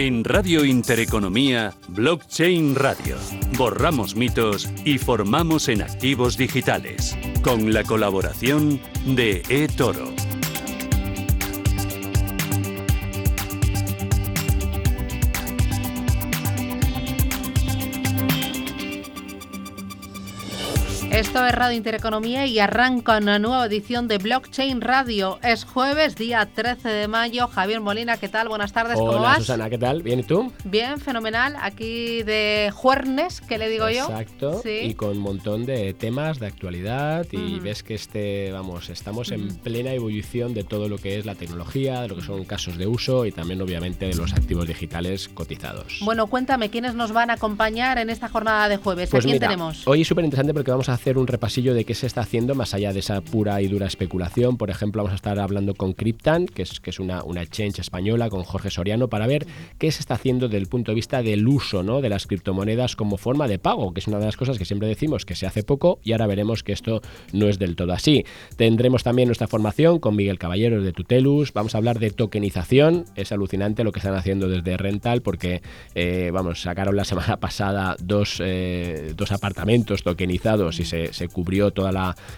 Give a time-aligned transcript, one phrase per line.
[0.00, 3.18] En Radio Intereconomía, Blockchain Radio.
[3.58, 7.18] Borramos mitos y formamos en activos digitales.
[7.42, 10.06] Con la colaboración de eToro.
[21.20, 25.38] Esto es Radio Intereconomía y arranca una nueva edición de Blockchain Radio.
[25.42, 27.46] Es jueves, día 13 de mayo.
[27.46, 28.48] Javier Molina, ¿qué tal?
[28.48, 29.36] Buenas tardes, Hola, ¿cómo vas?
[29.36, 30.02] Susana, ¿qué tal?
[30.02, 30.50] ¿Bien y tú?
[30.64, 31.56] Bien, fenomenal.
[31.60, 34.04] Aquí de juernes, que le digo yo.
[34.04, 34.62] Exacto.
[34.62, 34.78] Sí.
[34.84, 39.54] Y con un montón de temas de actualidad y ves que este, vamos, estamos en
[39.56, 42.86] plena ebullición de todo lo que es la tecnología, de lo que son casos de
[42.86, 45.98] uso y también obviamente de los activos digitales cotizados.
[46.00, 49.10] Bueno, cuéntame, ¿quiénes nos van a acompañar en esta jornada de jueves?
[49.10, 49.86] Pues ¿A quién mira, tenemos?
[49.86, 52.54] Hoy es súper interesante porque vamos a hacer un repasillo de qué se está haciendo
[52.54, 54.56] más allá de esa pura y dura especulación.
[54.56, 57.80] Por ejemplo, vamos a estar hablando con Cryptan, que es, que es una, una exchange
[57.80, 59.46] española, con Jorge Soriano, para ver
[59.78, 62.00] qué se está haciendo desde el punto de vista del uso ¿no?
[62.00, 64.88] de las criptomonedas como forma de pago, que es una de las cosas que siempre
[64.88, 67.00] decimos que se hace poco y ahora veremos que esto
[67.32, 68.24] no es del todo así.
[68.56, 71.52] Tendremos también nuestra formación con Miguel Caballero de Tutelus.
[71.52, 73.04] Vamos a hablar de tokenización.
[73.16, 75.62] Es alucinante lo que están haciendo desde Rental porque,
[75.94, 81.70] eh, vamos, sacaron la semana pasada dos, eh, dos apartamentos tokenizados y se, se cubrió
[81.70, 81.90] toda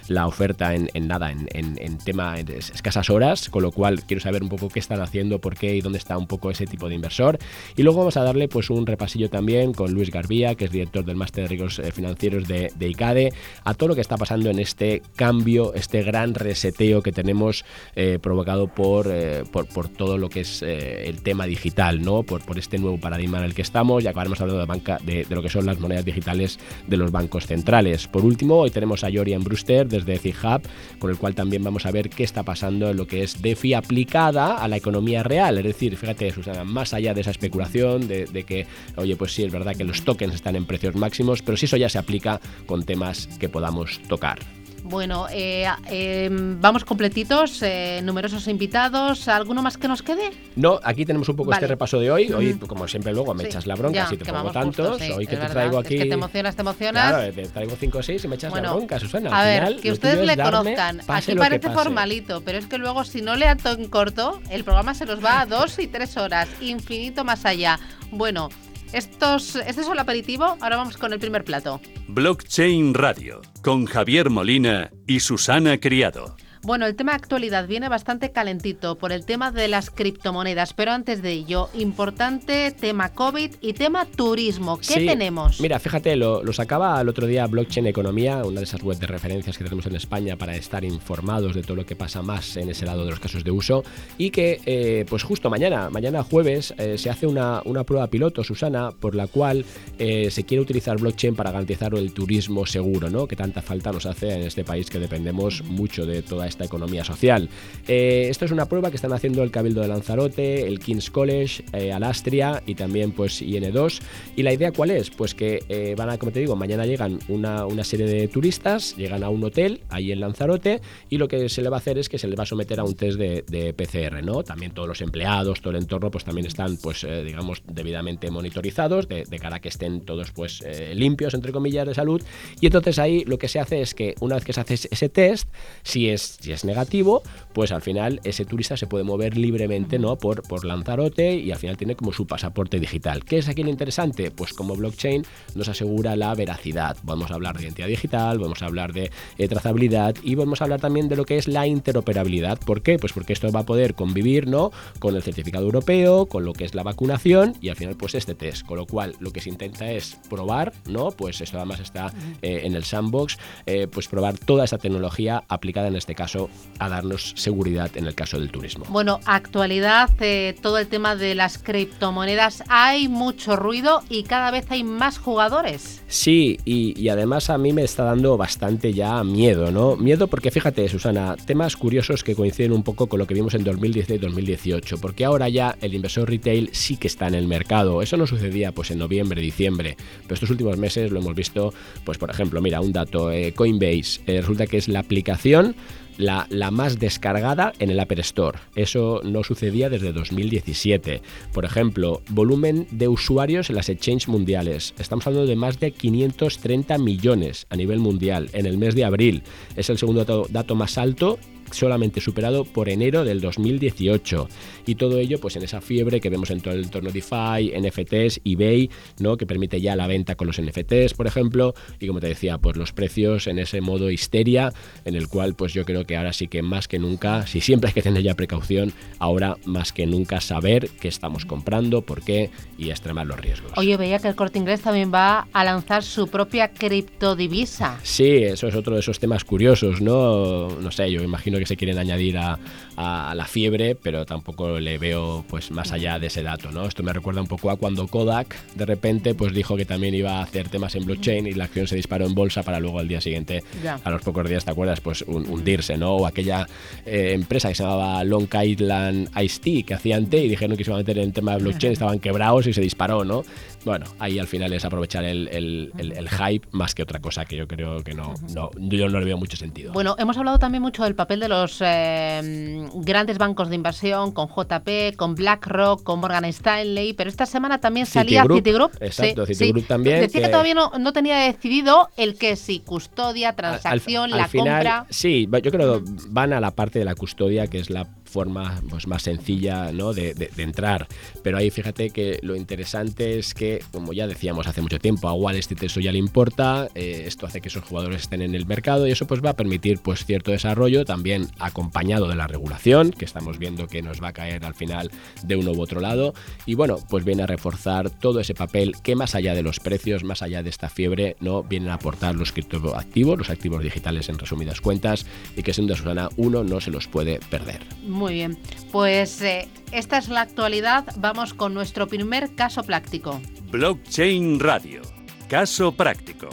[0.08, 4.02] la, oferta en, en nada, en, en- en tema de escasas horas, con lo cual
[4.04, 6.66] quiero saber un poco qué están haciendo, por qué y dónde está un poco ese
[6.66, 7.38] tipo de inversor.
[7.76, 11.04] Y luego vamos a darle pues un repasillo también con Luis Garbía, que es director
[11.04, 13.32] del Máster de Riesgos eh, Financieros de, de ICADE,
[13.64, 17.64] a todo lo que está pasando en este cambio, este gran reseteo que tenemos
[17.96, 22.22] eh, provocado por, eh, por, por todo lo que es el tema digital, ¿no?
[22.22, 25.42] Por, este nuevo paradigma en el que estamos y acabaremos hablando de, banca, de lo
[25.42, 28.06] que son las monedas digitales de los bancos centrales.
[28.08, 30.62] Por último, hoy tenemos a Jorian Brewster desde CIHub,
[30.98, 33.74] con el cual también vamos a ver qué está pasando en lo que es DeFi
[33.74, 35.58] aplicada a la economía real.
[35.58, 39.44] Es decir, fíjate, Susana, más allá de esa especulación, de, de que, oye, pues sí,
[39.44, 42.40] es verdad que los tokens están en precios máximos, pero si eso ya se aplica
[42.66, 44.38] con temas que podamos tocar.
[44.84, 49.28] Bueno, eh, eh, vamos completitos, eh, numerosos invitados.
[49.28, 50.30] ¿Alguno más que nos quede?
[50.56, 51.58] No, aquí tenemos un poco Vale.
[51.64, 52.32] este repaso de hoy.
[52.32, 52.66] Hoy, Ujú.
[52.66, 54.88] como siempre, luego me Sí, echas la bronca ya, si te que pongo tantos.
[54.88, 55.52] justos, sí, hoy que es te verdad.
[55.54, 55.98] traigo Es aquí.
[55.98, 57.08] que te emocionas, te emocionas.
[57.12, 59.30] Claro, te traigo 5 o 6 y me echas Bueno, la bronca, Susana.
[59.30, 61.00] A Al ver, final, que lo ustedes le es conozcan.
[61.06, 64.64] Aquí que parece formalito, pero es que luego si no le ato en corto, el
[64.64, 67.78] programa se nos va a dos y tres horas, infinito más allá.
[68.10, 68.48] Bueno,
[68.92, 71.80] estos, este es el aperitivo, ahora vamos con el primer plato.
[72.08, 73.40] Blockchain Radio.
[73.62, 76.36] Con Javier Molina y Susana Criado.
[76.64, 80.92] Bueno, el tema de actualidad viene bastante calentito por el tema de las criptomonedas, pero
[80.92, 84.78] antes de ello, importante tema COVID y tema turismo.
[84.78, 85.60] ¿Qué Sí, tenemos?
[85.60, 89.08] Mira, fíjate, lo, lo sacaba el otro día Blockchain Economía, una de esas webs de
[89.08, 92.70] referencias que tenemos en España para estar informados de todo lo que pasa más en
[92.70, 93.82] ese lado de los casos de uso.
[94.16, 98.44] Y que, eh, pues justo mañana, mañana jueves, eh, se hace una, una prueba piloto,
[98.44, 99.64] Susana, por la cual
[99.98, 103.26] eh, se quiere utilizar blockchain para garantizar el turismo seguro, ¿no?
[103.26, 107.04] Que tanta falta nos hace en este país que dependemos mucho de toda esta economía
[107.04, 107.48] social.
[107.88, 111.64] Eh, esto es una prueba que están haciendo el Cabildo de Lanzarote, el King's College,
[111.72, 114.00] eh, Alastria y también pues IN2.
[114.36, 115.10] Y la idea cuál es?
[115.10, 118.96] Pues que eh, van a, como te digo, mañana llegan una, una serie de turistas,
[118.96, 120.80] llegan a un hotel ahí en Lanzarote
[121.10, 122.78] y lo que se le va a hacer es que se le va a someter
[122.80, 123.42] a un test de,
[123.72, 124.42] PCR, ¿no?
[124.42, 129.08] También todos los empleados, todo el entorno, pues también están, pues, eh, digamos, debidamente monitorizados
[129.08, 130.62] de, de cara a que estén todos, pues,
[130.94, 132.22] limpios, entre comillas, de salud.
[132.60, 135.08] Y entonces ahí lo que se hace es que una vez que se hace ese
[135.08, 135.48] test,
[135.82, 137.22] si es, si es negativo,
[137.52, 140.16] pues al final ese turista se puede mover libremente, ¿no?
[140.16, 143.24] Por, por Lanzarote y al final tiene como su pasaporte digital.
[143.24, 144.30] ¿Qué es aquí lo interesante?
[144.30, 146.96] Pues como blockchain nos asegura la veracidad.
[147.02, 150.64] Vamos a hablar de identidad digital, vamos a hablar de eh, trazabilidad y vamos a
[150.64, 152.58] hablar también de lo que es la interoperabilidad.
[152.58, 152.98] ¿Por qué?
[152.98, 154.72] Pues porque esto va a poder convivir, ¿no?
[154.98, 158.34] Con el certificado europeo, con lo que es la vacunación y al final pues este
[158.34, 158.66] test.
[158.66, 161.10] Con lo cual lo que se intenta es probar, ¿no?
[161.10, 165.88] Pues esto además está eh, en el sandbox, eh, pues probar toda esa tecnología aplicada
[165.88, 166.31] en este caso
[166.78, 168.84] a darnos seguridad en el caso del turismo.
[168.88, 174.66] Bueno, actualidad, eh, todo el tema de las criptomonedas, hay mucho ruido y cada vez
[174.70, 176.02] hay más jugadores.
[176.08, 179.96] Sí, y, y además a mí me está dando bastante ya miedo, ¿no?
[179.96, 183.64] Miedo porque fíjate, Susana, temas curiosos que coinciden un poco con lo que vimos en
[183.64, 188.02] 2016 y 2018, porque ahora ya el inversor retail sí que está en el mercado.
[188.02, 191.72] Eso no sucedía pues en noviembre, diciembre, pero estos últimos meses lo hemos visto,
[192.04, 195.74] pues por ejemplo, mira, un dato, eh, Coinbase, eh, resulta que es la aplicación
[196.16, 198.58] la, la, más descargada en el App Store.
[198.74, 201.22] Eso no sucedía desde 2017.
[201.52, 204.94] Por ejemplo, volumen de usuarios en las exchanges mundiales.
[204.98, 209.42] Estamos hablando de más de 530 millones a nivel mundial en el mes de abril.
[209.76, 211.38] Es el segundo dato, dato más alto
[211.72, 214.48] solamente superado por enero del 2018.
[214.86, 218.40] Y todo ello pues en esa fiebre que vemos en todo el entorno DeFi, NFTs,
[218.44, 219.36] eBay, ¿no?
[219.36, 222.76] que permite ya la venta con los NFTs, por ejemplo, y como te decía, pues
[222.76, 224.72] los precios en ese modo histeria,
[225.04, 227.88] en el cual pues yo creo que ahora sí que más que nunca, si siempre
[227.88, 232.50] hay que tener ya precaución, ahora más que nunca saber qué estamos comprando, por qué
[232.78, 233.72] y extremar los riesgos.
[233.76, 237.98] Oye, veía que el corte inglés también va a lanzar su propia criptodivisa.
[238.02, 240.68] Sí, eso es otro de esos temas curiosos, ¿no?
[240.68, 242.58] No sé, yo imagino que se quieren añadir a,
[242.96, 246.86] la fiebre, pero tampoco le veo pues más allá de ese dato, ¿no?
[246.86, 250.38] Esto me recuerda un poco a cuando Kodak de repente pues dijo que también iba
[250.38, 253.08] a hacer temas en blockchain y la acción se disparó en bolsa para luego al
[253.08, 253.62] día siguiente,
[254.04, 255.00] a los pocos días, ¿te acuerdas?
[255.00, 256.16] Pues hundirse, ¿no?
[256.16, 256.66] O aquella
[257.06, 260.84] eh, empresa que se llamaba Long Island Ice Tea que hacían té y dijeron que
[260.84, 263.44] se iban a meter en el tema de blockchain, estaban quebrados y se disparó, ¿no?
[263.84, 267.66] Bueno, ahí al final es aprovechar el, el, hype más que otra cosa que yo
[267.66, 269.92] creo que no, no, yo no le veo mucho sentido.
[269.92, 274.48] Bueno, hemos hablado también mucho del papel de los eh, grandes bancos de inversión, con
[274.48, 278.92] JP, con BlackRock, con Morgan Stanley, pero esta semana también salía Citigroup.
[279.00, 280.20] Exacto, Citigroup también.
[280.20, 285.06] Decía que, todavía no, no, tenía decidido el que si custodia, transacción, la compra.
[285.10, 288.82] Sí, yo creo que van a la parte de la custodia, que es la forma
[288.88, 290.12] pues, más sencilla ¿no?
[290.12, 291.06] de, entrar.
[291.42, 295.34] Pero ahí fíjate que lo interesante es que, como ya decíamos hace mucho tiempo, a
[295.34, 298.66] Wall Street eso ya le importa, eh, esto hace que esos jugadores estén en el
[298.66, 303.10] mercado y eso pues va a permitir pues cierto desarrollo, también acompañado de la regulación,
[303.10, 305.10] que estamos viendo que nos va a caer al final
[305.42, 306.34] de uno u otro lado.
[306.66, 310.24] Y bueno, pues viene a reforzar todo ese papel que más allá de los precios,
[310.24, 314.38] más allá de esta fiebre, no vienen a aportar los criptoactivos, los activos digitales en
[314.38, 317.82] resumidas cuentas, y que sin duda Susana uno no se los puede perder.
[318.30, 318.58] Bien,
[318.92, 321.04] pues eh, esta es la actualidad.
[321.16, 323.40] Vamos con nuestro primer caso práctico.
[323.70, 325.02] Blockchain Radio.
[325.48, 326.48] Caso práctico.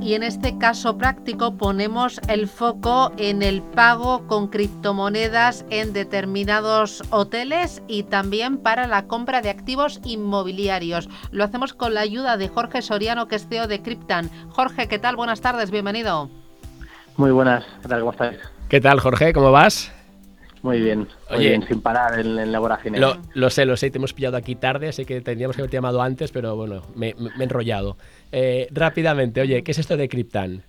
[0.00, 7.02] Y en este caso práctico ponemos el foco en el pago con criptomonedas en determinados
[7.10, 11.08] hoteles y también para la compra de activos inmobiliarios.
[11.30, 14.30] Lo hacemos con la ayuda de Jorge Soriano, que es CEO de Cryptan.
[14.50, 15.16] Jorge, ¿qué tal?
[15.16, 16.30] Buenas tardes, bienvenido.
[17.16, 18.00] Muy buenas, ¿qué tal?
[18.00, 18.38] ¿Cómo estáis?
[18.68, 19.32] ¿Qué tal, Jorge?
[19.32, 19.92] ¿Cómo vas?
[20.62, 23.96] Muy bien, muy bien, sin parar en, en la Lo, lo, sé, lo sé, te
[23.96, 27.42] hemos pillado aquí tarde, sé que tendríamos que haberte llamado antes, pero bueno, me, he
[27.42, 27.96] enrollado.
[28.30, 30.62] Eh, rápidamente, oye, ¿qué es esto de Cryptan?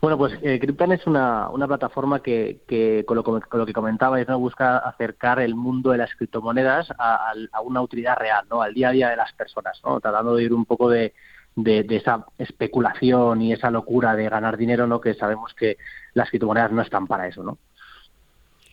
[0.00, 3.72] Bueno, pues eh, Cryptan es una, una plataforma que, que con, lo, con, lo, que
[3.72, 4.40] comentabais, ¿no?
[4.40, 8.60] busca acercar el mundo de las criptomonedas a, a, una utilidad real, ¿no?
[8.60, 10.00] al día a día de las personas, ¿no?
[10.00, 11.14] tratando de ir un poco de,
[11.54, 15.00] de, de, esa especulación y esa locura de ganar dinero, ¿no?
[15.00, 15.76] que sabemos que
[16.14, 17.44] las criptomonedas no están para eso.
[17.44, 17.58] ¿no?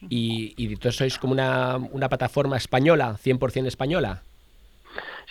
[0.10, 4.22] Y, y entonces sois como una, una plataforma española, 100% española.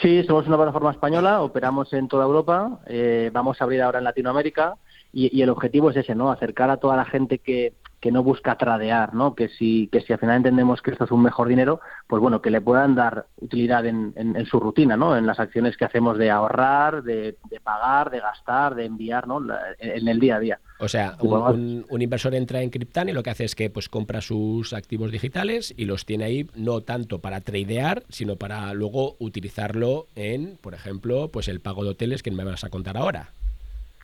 [0.01, 4.05] Sí, somos una plataforma española, operamos en toda Europa, eh, vamos a abrir ahora en
[4.05, 4.75] Latinoamérica
[5.13, 6.31] y, y, el objetivo es ese, ¿no?
[6.31, 9.35] Acercar a toda la gente que, que no busca tradear, ¿no?
[9.35, 12.43] Que si, que si al final entendemos que esto es un mejor dinero, pues bueno,
[12.43, 15.17] que le puedan dar utilidad en, en, su rutina, ¿no?
[15.17, 19.41] En las acciones que hacemos de ahorrar, de, de pagar, de gastar, de enviar, ¿no?
[19.79, 20.61] En el día a día.
[20.79, 23.89] O sea, un, un, inversor entra en Cryptan y lo que hace es que pues
[23.89, 29.17] compra sus activos digitales y los tiene ahí no tanto para tradear, sino para luego
[29.19, 33.31] utilizarlo en, por ejemplo, pues el pago de hoteles que me vas a contar ahora.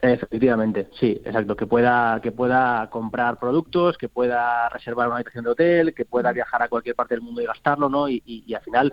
[0.04, 1.54] Efectivamente, sí, exacto.
[1.54, 6.32] Que pueda, que pueda comprar productos, que pueda reservar una habitación de hotel, que pueda
[6.32, 8.08] viajar a cualquier parte del mundo y gastarlo, ¿no?
[8.08, 8.92] Y, y, y al final,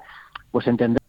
[0.52, 1.00] pues entender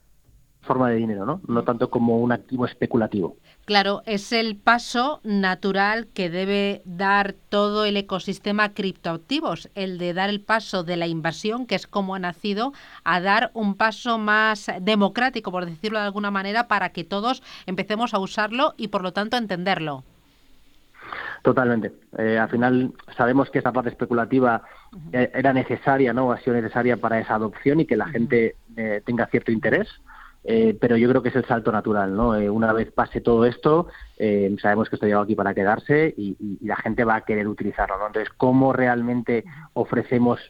[0.70, 1.40] forma de dinero, ¿no?
[1.48, 3.36] No tanto como un activo especulativo.
[3.64, 10.30] Claro, es el paso natural que debe dar todo el ecosistema criptoactivos, el de dar
[10.30, 12.72] el paso de la invasión, que es como ha nacido,
[13.02, 18.14] a dar un paso más democrático, por decirlo de alguna manera, para que todos empecemos
[18.14, 20.04] a usarlo y por lo tanto entenderlo.
[21.42, 21.90] Totalmente.
[22.16, 24.62] Eh, al final sabemos que esa parte especulativa
[25.12, 26.30] eh, era necesaria, ¿no?
[26.30, 29.88] Ha sido necesaria para esa adopción y que la gente eh, tenga cierto interés.
[30.44, 32.34] Eh, pero yo creo que es el salto natural, ¿no?
[32.34, 36.36] Eh, una vez pase todo esto, eh, sabemos que esto llega aquí para quedarse y,
[36.62, 38.06] la gente va a querer utilizarlo, ¿no?
[38.06, 39.44] Entonces, ¿cómo realmente
[39.74, 40.40] ofrecemos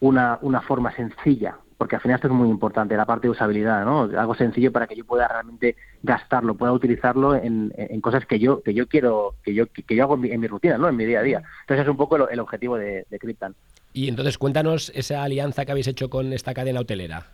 [0.00, 1.56] una, una forma sencilla?
[1.78, 4.02] Porque al final esto es muy importante, la parte de usabilidad, ¿no?
[4.18, 8.62] Algo sencillo para que yo pueda realmente gastarlo, pueda utilizarlo en, en cosas que yo
[8.62, 10.88] que yo quiero, que yo que yo hago en mi, rutina, ¿no?
[10.88, 11.42] En mi día a día.
[11.60, 13.54] Entonces es un poco el, el objetivo de, de Cryptan.
[13.92, 17.26] Y entonces cuéntanos esa alianza que habéis hecho con esta cadena hotelera.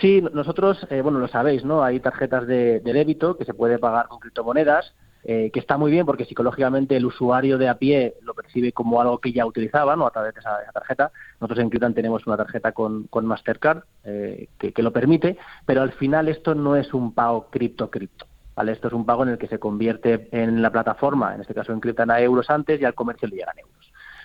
[0.00, 1.82] Sí, nosotros, eh, bueno, lo sabéis, ¿no?
[1.82, 5.90] Hay tarjetas de, de, débito que se puede pagar con criptomonedas, eh, que está muy
[5.90, 10.00] bien porque psicológicamente el usuario de a pie lo, percibe como algo que ya utilizaban
[10.00, 11.10] o a través de esa, tarjeta.
[11.40, 15.36] Nosotros en Krypton tenemos una tarjeta con, con Mastercard eh, que, lo permite,
[15.66, 18.26] pero al final esto no es un pago cripto-cripto.
[18.54, 18.72] ¿vale?
[18.72, 21.72] Esto es un pago en el que se convierte en la plataforma, en este caso
[21.72, 23.77] en Krypton a euros antes y al comercio le llegan euros.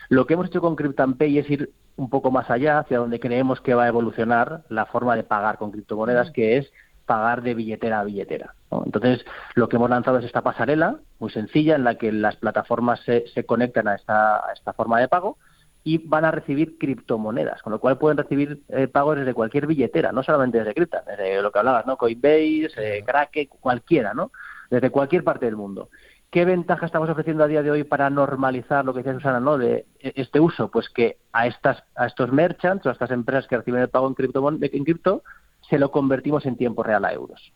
[0.09, 3.19] Lo que hemos hecho con Krypton Pay es ir un poco más allá, hacia donde
[3.19, 6.33] creemos que va a evolucionar la forma de pagar con criptomonedas, mm.
[6.33, 6.71] que es
[7.05, 8.55] pagar de billetera a billetera.
[8.85, 13.01] Entonces, lo que hemos lanzado es esta pasarela muy sencilla en la que las plataformas
[13.01, 15.37] se, se conectan a esta, a esta forma de pago
[15.83, 20.11] y van a recibir criptomonedas, con lo cual pueden recibir eh, pagos desde cualquier billetera,
[20.11, 21.97] no solamente desde cripto, desde lo que hablabas, ¿no?
[21.97, 24.31] Coinbase, eh, Kraken, cualquiera, ¿no?
[24.69, 25.89] Desde cualquier parte del mundo.
[26.33, 29.59] ¿Qué ventaja estamos ofreciendo a día de hoy para normalizar lo que decía Susana, ¿no?
[29.59, 33.45] De e, este uso, pues que a estas a estos merchants o a estas empresas
[33.45, 35.21] que reciben el pago en cripto, en cripto
[35.61, 37.53] se lo convertimos en tiempo real a euros,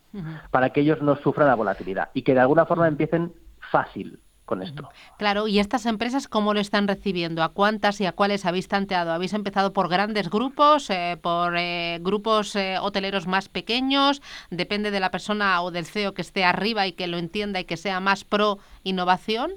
[0.51, 3.33] para que ellos no sufran la volatilidad y que de alguna forma empiecen
[3.71, 4.89] fácil con esto.
[5.19, 7.43] Claro, ¿y estas empresas cómo lo están recibiendo?
[7.43, 9.11] ¿A cuántas y a cuáles habéis tanteado?
[9.11, 14.23] ¿Habéis empezado por grandes grupos, eh, por eh, grupos eh, hoteleros más pequeños?
[14.49, 17.65] ¿Depende de la persona o del CEO que esté arriba y que lo entienda y
[17.65, 19.51] que sea más pro innovación?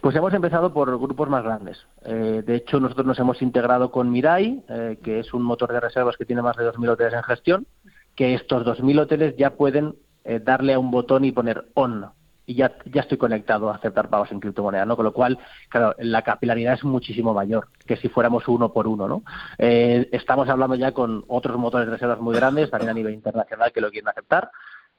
[0.00, 1.78] Pues hemos empezado por grupos más grandes.
[2.04, 5.80] Eh, de hecho, nosotros nos hemos integrado con Mirai, eh, que es un motor de
[5.80, 7.66] reservas que tiene más de 2.000 hoteles en gestión,
[8.14, 12.06] que estos 2.000 hoteles ya pueden eh, darle a un botón y poner on
[12.46, 14.96] y ya, ya estoy conectado a aceptar pagos en criptomoneda, ¿no?
[14.96, 15.38] Con lo cual,
[15.68, 19.22] claro, la capilaridad es muchísimo mayor que si fuéramos uno por uno, ¿no?
[19.58, 23.80] estamos hablando ya con otros motores de reservas muy grandes, también a nivel internacional, que
[23.80, 24.50] lo quieren aceptar,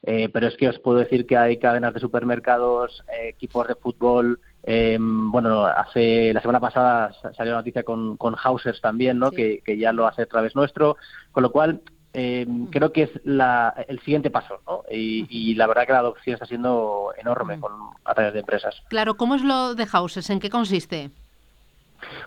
[0.01, 4.39] pero es que os puedo decir que hay cadenas de supermercados, equipos de fútbol,
[4.69, 9.31] eh, bueno, hace la semana pasada salió la noticia con, con Hausers también, ¿no?
[9.31, 10.97] Que, ya lo hace a través nuestro,
[11.31, 11.81] con lo cual
[12.19, 14.81] eh, creo que es la, el siguiente paso, ¿no?
[14.89, 17.71] Y, la verdad que la adopción está siendo enorme con,
[18.03, 18.81] a través de empresas.
[18.89, 20.31] Claro, ¿cómo es lo de Hausers?
[20.31, 21.11] ¿En qué consiste?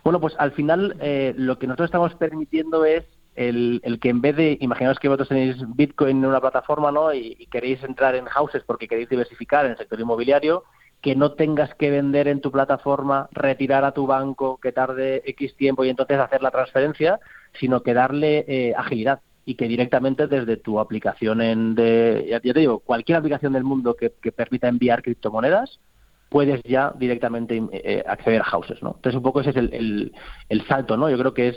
[0.04, 3.04] Bueno, pues al final eh, lo que nosotros estamos permitiendo es
[3.34, 7.12] el, el, que en vez de, imaginaos que vosotros tenéis Bitcoin en una plataforma, ¿no?
[7.12, 10.62] Y, y queréis entrar en houses porque queréis diversificar en el sector inmobiliario,
[11.00, 15.56] que no tengas que vender en tu plataforma, retirar a tu banco, que tarde X
[15.56, 17.18] tiempo y entonces hacer la transferencia,
[17.58, 22.60] sino que darle eh, agilidad y que directamente desde tu aplicación en de, ya, te
[22.60, 25.80] digo, cualquier aplicación del mundo que, permita enviar criptomonedas,
[26.28, 28.90] puedes ya directamente eh, acceder a houses, ¿no?
[28.96, 30.12] Entonces un poco ese es el, el,
[30.48, 31.10] el salto, ¿no?
[31.10, 31.56] Yo creo que es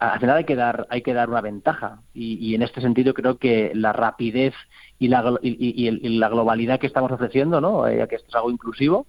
[0.00, 3.38] al final hay que dar hay que dar una ventaja y, en este sentido creo
[3.38, 4.54] que la rapidez
[4.98, 9.06] y la, y, la globalidad que estamos ofreciendo no ya que esto es algo inclusivo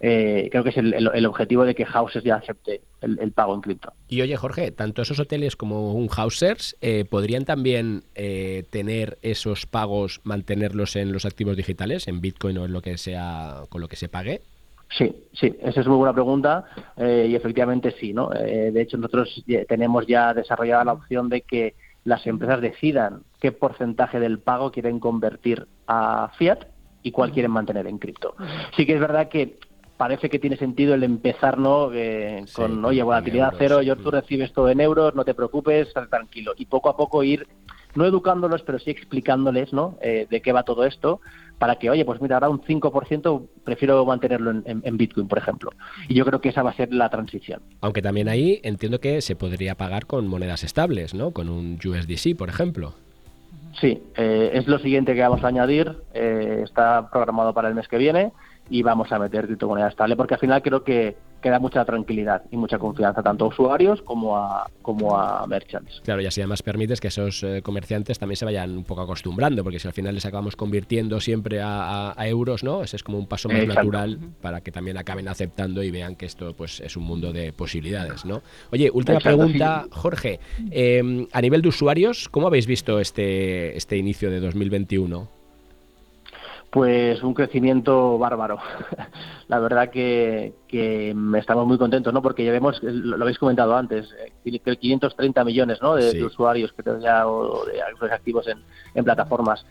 [0.00, 3.92] eh, creo que es el, objetivo de que Houses ya acepte el, pago en cripto.
[4.08, 9.66] Y oye, Jorge, tanto esos hoteles como un Housers eh, podrían también eh, tener esos
[9.66, 13.88] pagos, mantenerlos en los activos digitales, en Bitcoin o en lo que sea, con lo
[13.88, 14.42] que se pague.
[14.90, 16.64] Sí, sí, esa es muy buena pregunta
[16.96, 18.32] eh, y efectivamente sí, ¿no?
[18.32, 21.74] Eh, de hecho, nosotros tenemos ya desarrollada la opción de que
[22.04, 26.66] las empresas decidan qué porcentaje del pago quieren convertir a fiat
[27.02, 28.36] y cuál quieren mantener en cripto.
[28.76, 29.58] Sí que es verdad que
[29.96, 31.92] parece que tiene sentido el empezar ¿no?
[31.92, 36.52] Eh, con, oye, volatilidad cero, yo tú recibes todo en euros, no te preocupes, tranquilo.
[36.56, 37.46] Y poco a poco ir,
[37.94, 39.98] no educándolos, pero sí explicándoles ¿no?
[40.00, 41.20] de qué va todo esto
[41.58, 45.70] para que, oye, pues mira, ahora un 5% prefiero mantenerlo en, Bitcoin, por ejemplo.
[46.08, 47.62] Y yo creo que esa va a ser la transición.
[47.80, 51.30] Aunque también ahí entiendo que se podría pagar con monedas estables, ¿no?
[51.30, 52.94] Con un USDC, por ejemplo.
[53.80, 55.96] Sí, eh, es lo siguiente que vamos a añadir.
[56.14, 58.32] Eh, está programado para el mes que viene
[58.70, 62.42] y vamos a meter criptomoneda estable porque al final creo que, que da mucha tranquilidad
[62.50, 66.00] y mucha confianza tanto a usuarios como a, como a merchants.
[66.04, 69.62] Claro, y así además permites que esos eh, comerciantes también se vayan un poco acostumbrando,
[69.62, 72.82] porque si al final les acabamos convirtiendo siempre a, euros, ¿no?
[72.82, 76.26] Ese es como un paso más natural para que también acaben aceptando y vean que
[76.26, 78.42] esto pues es un mundo de posibilidades, ¿no?
[78.72, 80.40] Oye, última pregunta, Jorge.
[80.70, 85.35] Em, a nivel de usuarios, ¿cómo habéis visto este, este inicio de 2021?
[86.76, 88.58] Pues un crecimiento bárbaro.
[89.48, 90.52] La verdad que,
[91.38, 92.20] estamos muy contentos, ¿no?
[92.20, 94.14] Porque ya vemos, lo habéis comentado antes,
[94.44, 95.94] 530 eh, millones ¿no?
[95.94, 98.46] de, usuarios que ya o de activos
[98.94, 99.64] en, plataformas.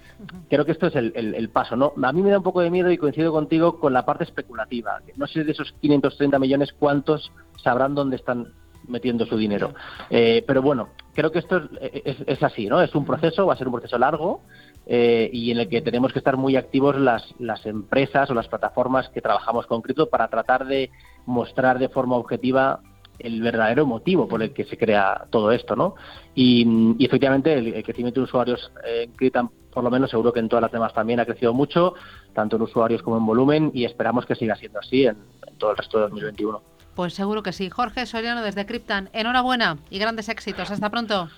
[0.50, 1.94] Creo que esto es el, paso, ¿no?
[2.02, 5.00] A mí me da un poco de miedo y coincido contigo con la parte especulativa.
[5.16, 7.32] No sé de esos 530 millones cuántos
[7.64, 8.48] sabrán dónde están
[8.88, 9.76] metiendo su dinero.
[10.10, 12.82] Eh, pero bueno, creo que esto es, es, así, ¿no?
[12.82, 14.42] Es un proceso, va a ser un proceso largo,
[14.88, 18.48] eh, y en el que tenemos que estar muy activos las, las empresas o las
[18.48, 20.92] plataformas que trabajamos con cripto para tratar de
[21.26, 22.82] mostrar de forma objetiva
[23.18, 25.96] el verdadero motivo por el que se crea todo esto, ¿no?
[26.36, 30.62] Y, efectivamente el, crecimiento de usuarios en cripto, por lo menos seguro que en todas
[30.62, 31.94] las demás también ha crecido mucho,
[32.34, 35.72] tanto en usuarios como en volumen, y esperamos que siga siendo así en, en todo
[35.72, 36.62] el resto de 2021.
[36.96, 37.70] Pues seguro que sí.
[37.70, 40.72] Jorge Soriano desde Cryptan, enhorabuena y grandes éxitos.
[40.72, 41.30] Hasta pronto.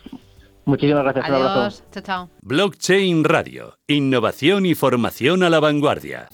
[0.68, 1.26] Muchísimas gracias.
[1.26, 1.84] Adiós.
[1.92, 2.30] Chao, chao.
[2.42, 3.78] Blockchain Radio.
[3.88, 6.28] Innovación y formación a la vanguardia.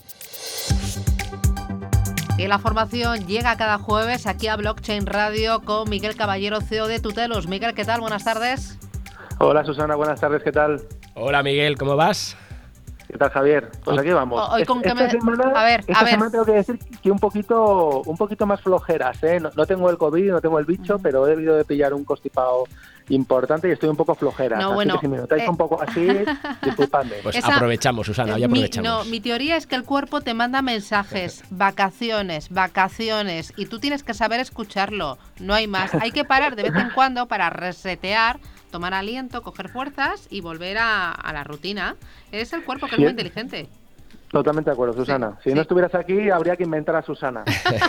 [2.40, 7.00] Y la formación llega cada jueves aquí a Blockchain Radio con Miguel Caballero, CEO de
[7.00, 7.48] Tutelus.
[7.48, 8.02] Miguel, ¿qué tal?
[8.02, 8.80] Buenas tardes.
[9.38, 10.82] Hola Susana, buenas tardes, ¿qué tal?
[11.14, 12.36] Hola Miguel, ¿cómo vas?
[13.14, 13.70] ¿Qué tal Javier?
[13.84, 14.50] Pues aquí vamos.
[14.50, 18.18] Hoy con esta semana, a ver, esta semana tengo que decir que un poquito, un
[18.18, 19.40] poquito más flojeras, ¿eh?
[19.40, 22.64] No, tengo el COVID, no tengo el bicho, pero he debido de pillar un constipado
[23.10, 24.58] importante y estoy un poco flojera.
[24.58, 26.08] No, así bueno, que si me notáis eh, un poco así,
[26.64, 27.18] disculpadme.
[27.22, 29.06] Pues aprovechamos, Susana, hoy aprovechamos.
[29.06, 33.78] Mi, no, mi teoría es que el cuerpo te manda mensajes, vacaciones, vacaciones, y tú
[33.78, 35.20] tienes que saber escucharlo.
[35.40, 35.94] No hay más.
[35.94, 38.40] Hay que parar de vez en cuando para resetear
[38.74, 41.96] tomar aliento, coger fuerzas y volver a, la rutina.
[42.32, 43.70] Es el cuerpo que es muy inteligente.
[44.34, 45.38] Totalmente de acuerdo, Susana.
[45.44, 47.44] si no estuvieras aquí, habría que inventar a Susana.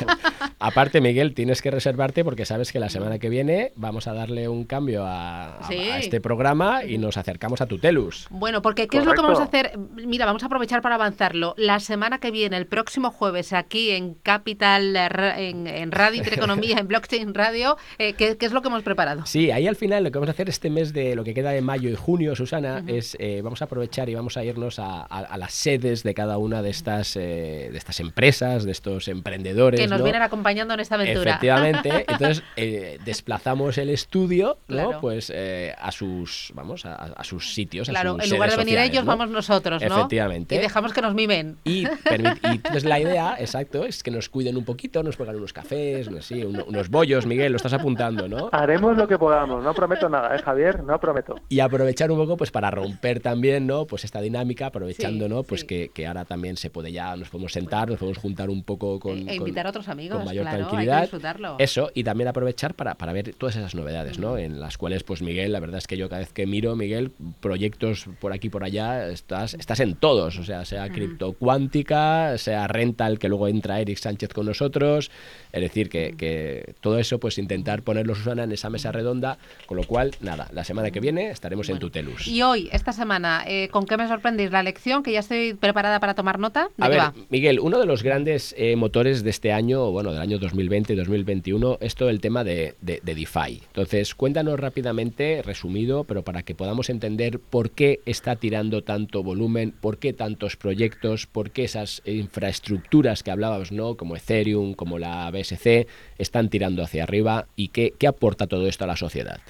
[0.58, 4.46] Aparte, Miguel, tienes que reservarte porque sabes que la semana que viene vamos a darle
[4.46, 8.26] un cambio a, este programa y nos acercamos a Tutelus.
[8.28, 9.78] Bueno, porque ¿qué es lo que vamos a hacer?
[9.78, 11.54] Mira, vamos a aprovechar para avanzarlo.
[11.56, 17.32] La semana que viene, el próximo jueves, aquí en Capital, en, Radio Intereconomía, en Blockchain
[17.32, 19.24] Radio, eh, ¿qué, es lo que hemos preparado?
[19.24, 21.52] Sí, ahí al final lo que vamos a hacer este mes de lo que queda
[21.52, 25.36] de mayo y junio, Susana, es eh, vamos a aprovechar y vamos a irnos a
[25.38, 29.81] las sedes de cada una de estas, eh, de estas empresas, de estos emprendedores.
[29.81, 31.33] Que nos vienen acompañando en esta aventura.
[31.33, 32.05] Efectivamente.
[32.09, 35.00] Entonces, eh, desplazamos el estudio ¿no?
[35.00, 37.88] pues, eh, a sus vamos a, sus sitios.
[37.88, 39.99] Claro, en lugar de venir ellos, vamos nosotros, ¿no?
[39.99, 40.55] Efectivamente.
[40.55, 41.57] Y dejamos que nos mimen.
[41.64, 46.11] Y, entonces la idea, exacto, es que nos cuiden un poquito, nos pongan unos cafés,
[46.11, 48.49] no sé, unos bollos, Miguel, lo estás apuntando, ¿no?
[48.53, 50.83] Haremos lo que podamos, no prometo nada, ¿eh, Javier?
[50.83, 51.37] No prometo.
[51.49, 53.87] Y aprovechar un poco, pues, para romper también, ¿no?
[53.87, 55.43] Pues esta dinámica, aprovechando, ¿no?
[55.43, 58.62] Pues que, que ahora también se puede ya, nos podemos sentar, nos podemos juntar un
[58.62, 60.95] poco con, e invitar a otros amigos, con mayor claro, tranquilidad.
[60.95, 61.57] Hay que disfrutarlo.
[61.59, 64.38] Eso, y también aprovechar para, para ver todas esas novedades, ¿no?
[64.38, 67.12] En las cuales, pues Miguel, la verdad es que yo cada vez que miro, Miguel,
[67.40, 72.66] proyectos por aquí por allá, estás, estás en todos, o sea, sea cripto cuántica, sea
[72.66, 75.11] rental, que luego entra Eric Sánchez con nosotros,
[75.53, 79.77] es decir, que, que todo eso, pues intentar ponerlo, Susana, en esa mesa redonda, con
[79.77, 82.27] lo cual, nada, la semana que viene estaremos en Tutelus.
[82.27, 84.51] Y hoy, esta semana, eh, ¿con qué me sorprendéis?
[84.51, 86.68] La lección, que ya estoy preparada para tomar nota.
[86.79, 90.38] A ver, Miguel, uno de los grandes eh, motores de este año, bueno, del año
[90.38, 93.62] 2020 y 2021, es todo el tema de, de, DeFi.
[93.66, 99.72] Entonces, cuéntanos rápidamente, resumido, pero para que podamos entender por qué está tirando tanto volumen,
[99.81, 103.96] por qué tantos proyectos, por qué esas infraestructuras que hablábamos, ¿no?
[103.96, 105.87] Como Ethereum, como la BSC,
[106.18, 109.40] están tirando hacia arriba y qué, qué aporta todo esto a la sociedad.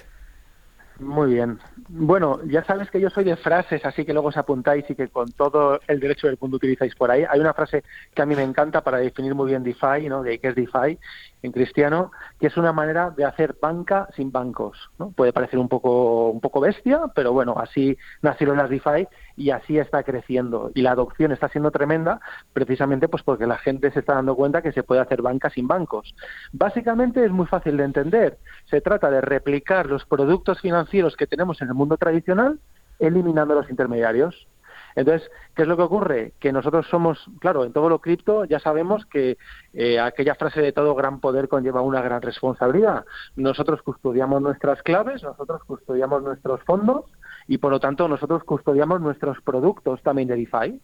[0.99, 1.59] Muy bien.
[1.89, 5.09] Bueno, ya sabes que yo soy de frases, así que luego os apuntáis y que
[5.09, 7.25] con todo el derecho del mundo utilizáis por ahí.
[7.29, 10.23] Hay una frase que a mí me encanta para definir muy bien DeFi, ¿no?
[10.23, 10.97] De qué es DeFi
[11.45, 15.11] en cristiano, que es una manera de hacer banca sin bancos, ¿no?
[15.11, 19.77] Puede parecer un poco un poco bestia, pero bueno, así nacieron las DeFi y así
[19.77, 22.19] está creciendo y la adopción está siendo tremenda
[22.53, 25.67] precisamente pues porque la gente se está dando cuenta que se puede hacer banca sin
[25.67, 26.15] bancos.
[26.51, 28.37] Básicamente es muy fácil de entender.
[28.65, 32.59] Se trata de replicar los productos financieros que tenemos en el mundo tradicional
[32.99, 34.47] eliminando los intermediarios.
[34.95, 36.33] Entonces, ¿qué es lo que ocurre?
[36.39, 39.37] Que nosotros somos, claro, en todo lo cripto ya sabemos que
[39.73, 43.05] eh, aquella frase de todo gran poder conlleva una gran responsabilidad.
[43.35, 47.05] Nosotros custodiamos nuestras claves, nosotros custodiamos nuestros fondos
[47.47, 50.81] y por lo tanto nosotros custodiamos nuestros productos también de DeFi.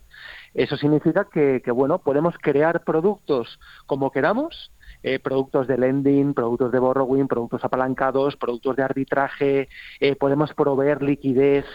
[0.54, 4.72] Eso significa que, bueno, podemos crear productos como queramos,
[5.04, 9.70] eh, productos de lending, productos de borrowing, productos apalancados, productos de arbitraje,
[10.00, 11.66] eh, podemos proveer liquidez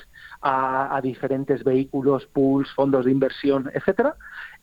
[0.41, 4.17] a, a, diferentes vehículos, pools, fondos de inversión, etcétera.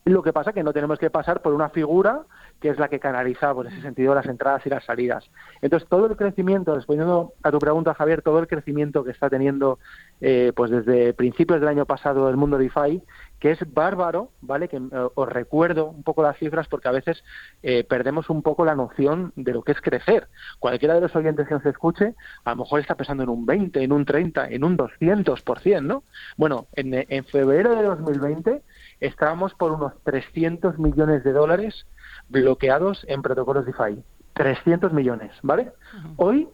[0.04, 2.22] Lo que pasa es que no tenemos que pasar por una figura
[2.60, 5.30] que es la que canaliza, por ese sentido, las entradas y las salidas.
[5.60, 9.78] Entonces, todo el crecimiento, respondiendo a tu pregunta, Javier, todo el crecimiento que está teniendo
[10.20, 13.02] eh, pues desde principios del año pasado el mundo DeFi,
[13.38, 14.68] que es bárbaro, ¿vale?
[14.68, 17.22] Que eh, os recuerdo un poco las cifras porque a veces
[17.62, 20.28] eh, perdemos un poco la noción de lo que es crecer.
[20.58, 23.82] Cualquiera de los oyentes que nos escuche, a lo mejor está pensando en un 20,
[23.82, 26.04] en un 30, en un 200%, ¿no?
[26.36, 28.62] Bueno, en, en febrero de 2020
[29.00, 31.86] estábamos por unos 300 millones de dólares
[32.28, 34.02] bloqueados en protocolos DeFi.
[34.34, 35.72] 300 millones, ¿vale?
[36.16, 36.48] Hoy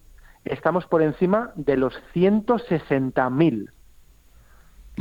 [0.45, 1.95] estamos por encima de los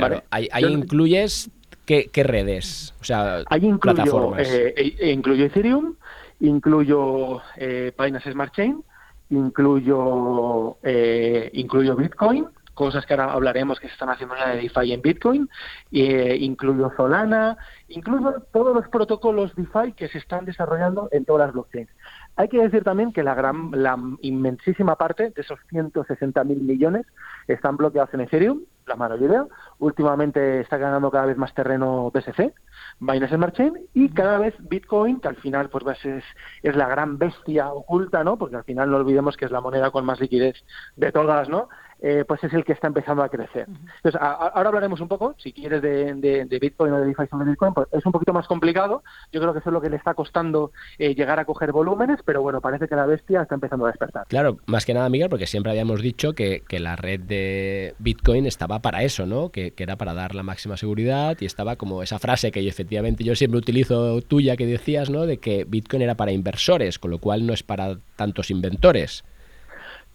[0.00, 0.24] ¿vale?
[0.30, 1.50] ahí, incluyes
[1.86, 4.48] ¿qué, redes, o sea, ahí incluyo, plataformas.
[4.48, 5.94] Eh, eh, incluyo Ethereum,
[6.40, 8.82] incluyo eh, Binance Smart Chain,
[9.30, 14.92] incluyo, eh, incluyo Bitcoin, cosas que ahora hablaremos que se están haciendo ya de DeFi
[14.92, 15.48] en Bitcoin,
[15.92, 17.56] eh, incluyo Solana,
[17.88, 21.90] incluso todos los protocolos DeFi que se están desarrollando en todas las blockchains.
[22.36, 27.06] Hay que decir también que la, gran, la inmensísima parte de esos 160.000 millones
[27.46, 29.46] están bloqueados en Ethereum, la mayoría.
[29.78, 32.52] Últimamente está ganando cada vez más terreno BSC,
[33.00, 36.24] Binance Smart Chain, y cada vez Bitcoin, que al final pues es,
[36.62, 38.36] es la gran bestia oculta, ¿no?
[38.36, 40.56] Porque al final no olvidemos que es la moneda con más liquidez
[40.96, 41.68] de todas, ¿no?
[42.02, 43.66] Eh, pues es el que está empezando a crecer.
[43.68, 47.88] Entonces, ahora hablaremos un poco, si quieres, de, Bitcoin o de DeFi sobre Bitcoin, pues
[47.92, 49.02] es un poquito más complicado.
[49.32, 52.20] Yo creo que eso es lo que le está costando eh, llegar a coger volúmenes,
[52.24, 54.26] pero bueno, parece que la bestia está empezando a despertar.
[54.28, 58.78] Claro, más que nada, Miguel, porque siempre habíamos dicho que, la red de Bitcoin estaba
[58.78, 59.50] para eso, ¿no?
[59.50, 63.22] Que, que, era para dar la máxima seguridad y estaba como esa frase que efectivamente
[63.22, 65.26] yo siempre utilizo tuya que decías, ¿no?
[65.26, 69.24] De que Bitcoin era para inversores, con lo cual no es para tantos inventores.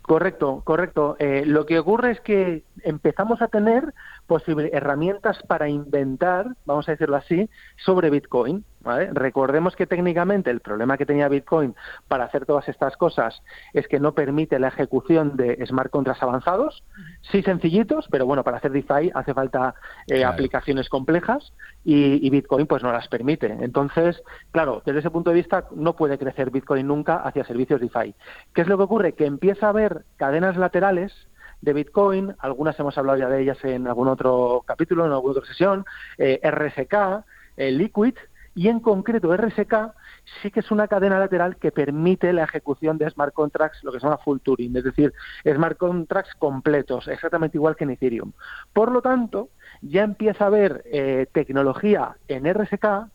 [0.05, 1.15] Correcto, correcto.
[1.17, 3.91] Eh, lo que ocurre es que empezamos a tener
[4.27, 8.63] posibles herramientas para inventar, vamos a decirlo así, sobre Bitcoin.
[9.13, 11.73] Recordemos que técnicamente el problema que tenía Bitcoin
[12.07, 13.41] para hacer todas estas cosas
[13.73, 16.83] es que no permite la ejecución de smart contracts avanzados,
[17.31, 19.73] sí sencillitos, pero bueno, para hacer DeFi hace falta
[20.07, 23.47] eh, aplicaciones complejas y, Bitcoin pues no las permite.
[23.47, 28.13] Entonces, claro, desde ese punto de vista no puede crecer Bitcoin nunca hacia servicios DeFi.
[28.53, 29.13] ¿Qué es lo que ocurre?
[29.13, 31.11] Que empieza a haber cadenas laterales
[31.65, 35.47] de Bitcoin, algunas hemos hablado ya de ellas en algún otro capítulo, en alguna otra
[35.47, 35.83] sesión,
[36.17, 37.25] eh, RSK,
[37.57, 38.13] eh, Liquid,
[38.53, 39.73] y en concreto RSK
[40.41, 43.99] sí que es una cadena lateral que permite la ejecución de smart contracts, lo que
[43.99, 45.11] se llama full Turing, es decir,
[45.43, 48.31] smart contracts completos, exactamente igual que en Ethereum.
[48.71, 49.49] Por lo tanto,
[49.81, 53.09] ya empieza a haber eh, tecnología en RSK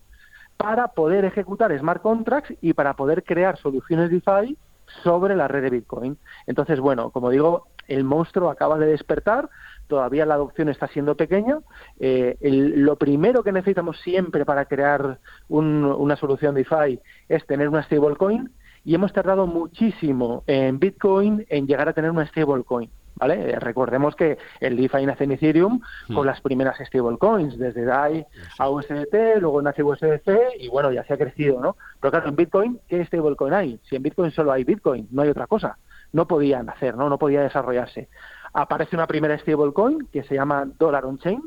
[0.57, 4.59] para poder ejecutar smart contracts y para poder crear soluciones DeFi
[5.03, 6.19] sobre la red de Bitcoin.
[6.47, 9.51] Entonces, bueno, como digo, el monstruo acaba de despertar,
[9.89, 11.59] todavía la adopción está siendo pequeña.
[11.99, 18.49] Eh, lo primero que necesitamos siempre para crear una solución DeFi es tener una stablecoin
[18.85, 22.89] y hemos tardado muchísimo en Bitcoin en llegar a tener una stablecoin.
[23.17, 23.51] ¿Vale?
[23.51, 26.15] Eh, recordemos que el DeFi nace en Ethereum hmm.
[26.15, 28.25] con las primeras stablecoins, desde DAI
[28.59, 30.29] a USDT, luego nace USDC
[30.61, 31.77] y bueno, ya se ha crecido, ¿no?
[32.01, 33.81] Pero claro, en Bitcoin, ¿qué stablecoin hay?
[33.83, 35.77] Si en Bitcoin solo hay Bitcoin, no hay otra cosa.
[36.13, 37.09] No podían hacer, ¿no?
[37.09, 38.09] No podía desarrollarse
[38.53, 41.43] aparece una primera stablecoin que se llama Dollar on Chain,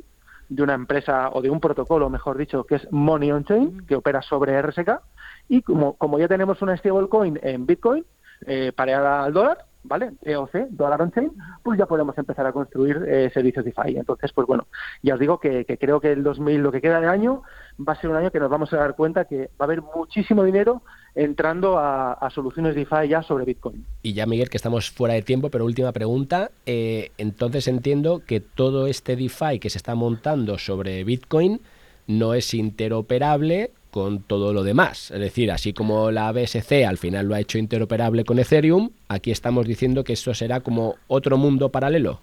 [0.49, 3.95] de una empresa o de un protocolo, mejor dicho, que es Money on Chain, que
[3.95, 5.01] opera sobre RSK.
[5.49, 8.05] Y como, como ya tenemos una stablecoin en Bitcoin,
[8.45, 10.13] eh, pareada al dólar, ¿vale?
[10.21, 13.97] EOC, Dollar on Chain, pues ya podemos empezar a construir eh, servicios DeFi.
[13.97, 14.67] Entonces, pues bueno,
[15.01, 17.43] ya os digo que, creo que el 2000, lo que queda de año,
[17.79, 19.81] va a ser un año que nos vamos a dar cuenta que va a haber
[19.81, 20.81] muchísimo dinero
[21.15, 23.85] entrando a, soluciones DeFi ya sobre Bitcoin.
[24.01, 26.49] Y ya, Miguel, que estamos fuera de tiempo, pero última pregunta.
[26.65, 31.61] Eh, entonces entiendo que todo este DeFi que se está montando sobre Bitcoin
[32.07, 35.11] no es interoperable con todo lo demás.
[35.11, 39.29] Es decir, así como la BSC al final lo ha hecho interoperable con Ethereum, aquí
[39.29, 42.19] estamos diciendo que eso será como otro mundo paralelo.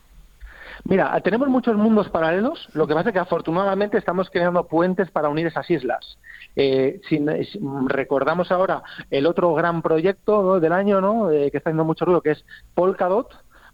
[0.82, 5.28] Mira, tenemos muchos mundos paralelos, lo que pasa es que afortunadamente estamos creando puentes para
[5.28, 6.18] unir esas islas.
[6.56, 7.00] Eh,
[7.86, 11.30] recordamos ahora el otro gran proyecto del año ¿no?
[11.30, 13.28] Eh, que está haciendo mucho ruido, que es Polkadot,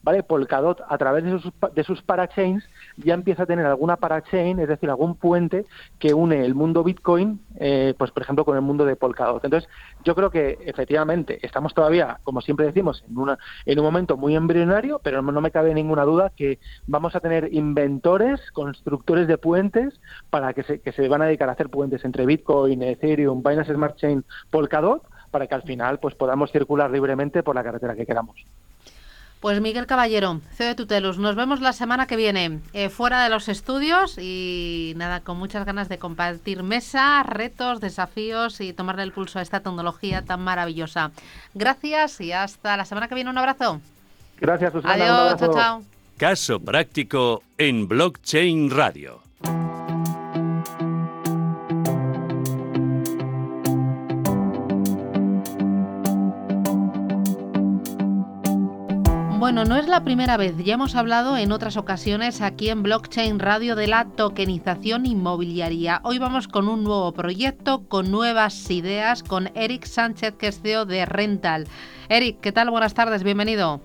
[0.07, 0.23] ¿vale?
[0.23, 2.63] Polkadot a través de sus, de sus parachains
[2.97, 5.67] ya empieza a tener alguna parachain, es decir, algún puente
[5.99, 9.45] que une el mundo Bitcoin, eh, pues por ejemplo, con el mundo de Polkadot.
[9.45, 9.69] Entonces,
[10.05, 14.37] yo creo que efectivamente estamos todavía, como siempre decimos, en, una, en un momento muy
[14.37, 20.01] embrionario, pero no me cabe ninguna duda que vamos a tener inventores, constructores de puentes
[20.31, 23.75] para que se, que se van a dedicar a hacer puentes entre Bitcoin, Ethereum, Binance
[23.75, 28.07] Smart Chain, Polkadot, para que al final pues podamos circular libremente por la carretera que
[28.07, 28.37] queramos.
[29.41, 33.29] Pues Miguel Caballero, CEO de Tutelus, nos vemos la semana que viene eh, fuera de
[33.29, 39.13] los estudios y nada, con muchas ganas de compartir mesa, retos, desafíos y tomarle el
[39.13, 41.13] pulso a esta tecnología tan maravillosa.
[41.55, 43.31] Gracias y hasta la semana que viene.
[43.31, 43.81] Un abrazo.
[44.41, 44.95] Gracias, Susana.
[44.95, 45.83] Adiós, chao, chao.
[46.17, 49.21] Caso práctico en Blockchain Radio.
[59.47, 63.39] Bueno, no es la primera vez, ya hemos hablado en otras ocasiones aquí en Blockchain
[63.39, 66.01] Radio de la tokenización inmobiliaria.
[66.03, 70.85] Hoy vamos con un nuevo proyecto, con nuevas ideas, con Eric Sánchez, que es CEO
[70.85, 71.69] de Rental.
[72.09, 72.71] Eric, ¿qué tal?
[72.71, 73.81] Buenas tardes, bienvenido.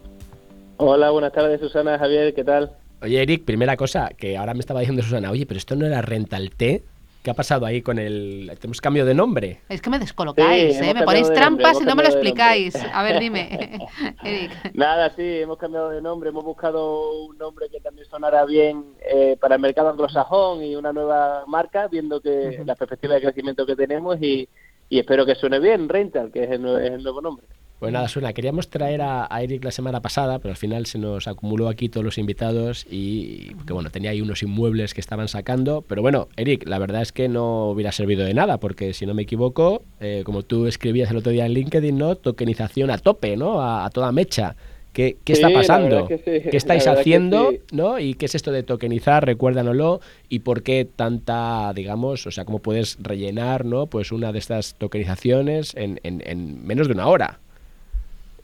[0.78, 2.72] Hola, buenas tardes Susana, Javier, ¿qué tal?
[3.04, 6.02] Oye, Eric, primera cosa, que ahora me estaba diciendo Susana, oye, pero esto no era
[6.02, 6.84] Rental T.
[7.22, 8.52] ¿Qué ha pasado ahí con el...
[8.60, 9.60] Tenemos cambio de nombre.
[9.70, 10.94] Es que me descolocáis, ¿eh?
[10.96, 12.76] Me ponéis trampas y no me lo explicáis.
[12.76, 13.78] A ver, dime,
[14.24, 14.52] Eric.
[14.74, 16.30] Nada, sí, hemos cambiado de nombre.
[16.30, 20.94] Hemos buscado un nombre que también sonara bien eh, para el mercado anglosajón y una
[20.94, 24.50] nueva marca, viendo que la perspectiva de crecimiento que tenemos y,
[24.90, 27.46] espero que suene bien, Rental, que es el, nuevo nombre.
[27.82, 31.28] Pues nada, Suena, queríamos traer a, Eric la semana pasada, pero al final se nos
[31.28, 35.84] acumuló aquí todos los invitados y que bueno, tenía ahí unos inmuebles que estaban sacando.
[35.88, 39.16] Pero bueno, Eric, la verdad es que no hubiera servido de nada, porque si no
[39.16, 42.14] me equivoco, eh, como tú escribías el otro día en LinkedIn, ¿no?
[42.14, 43.64] Tokenización a tope, ¿no?
[43.64, 44.56] A, toda mecha.
[44.94, 46.08] ¿Qué, qué está pasando?
[46.08, 47.52] ¿Qué estáis haciendo?
[47.72, 47.98] ¿no?
[47.98, 49.26] ¿Y qué es esto de tokenizar?
[49.26, 50.02] Recuérdanoslo.
[50.30, 53.88] ¿Y por qué tanta, digamos, o sea, cómo puedes rellenar, ¿no?
[53.88, 57.40] Pues una de estas tokenizaciones en, en, en menos de una hora.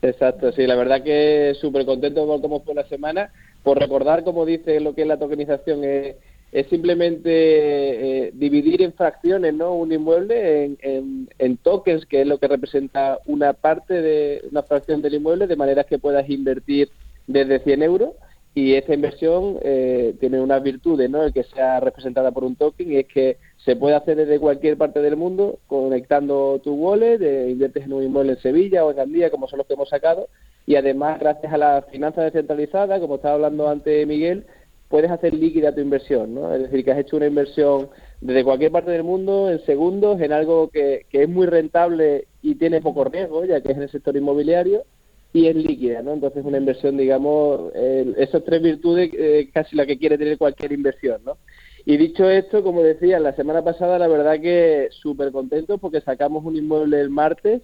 [0.01, 3.31] Exacto, sí, la verdad que súper contento por cómo fue la semana.
[3.63, 6.15] Por recordar, como dice lo que es la tokenización, es,
[6.51, 9.73] es simplemente eh, dividir en fracciones ¿no?
[9.73, 15.01] un inmueble en, en, tokens, que es lo que representa una parte de una fracción
[15.01, 16.89] del inmueble, de manera que puedas invertir
[17.25, 18.11] desde 100 euros
[18.57, 21.21] y esta inversión eh, tiene unas virtudes, ¿no?
[21.21, 24.77] El que sea representada por un token y es que se puede hacer desde cualquier
[24.77, 28.97] parte del mundo conectando tu wallet, de, inviertes en un inmueble en Sevilla o en
[28.97, 30.27] Gandía, como son los que hemos sacado,
[30.65, 34.47] y además gracias a la finanza descentralizada, como estaba hablando antes Miguel,
[34.89, 36.51] puedes hacer líquida tu inversión, ¿no?
[36.51, 37.89] Es decir, que has hecho una inversión
[38.21, 42.55] desde cualquier parte del mundo en segundos en algo que, que es muy rentable y
[42.55, 44.83] tiene poco riesgo, ya que es en el sector inmobiliario,
[45.33, 46.13] y es líquida, ¿no?
[46.13, 50.71] Entonces una inversión, digamos, eh, esas tres virtudes eh, casi la que quiere tener cualquier
[50.71, 51.37] inversión, ¿no?
[51.85, 56.43] Y dicho esto, como decía, la semana pasada la verdad que súper contento porque sacamos
[56.43, 57.61] un inmueble el martes,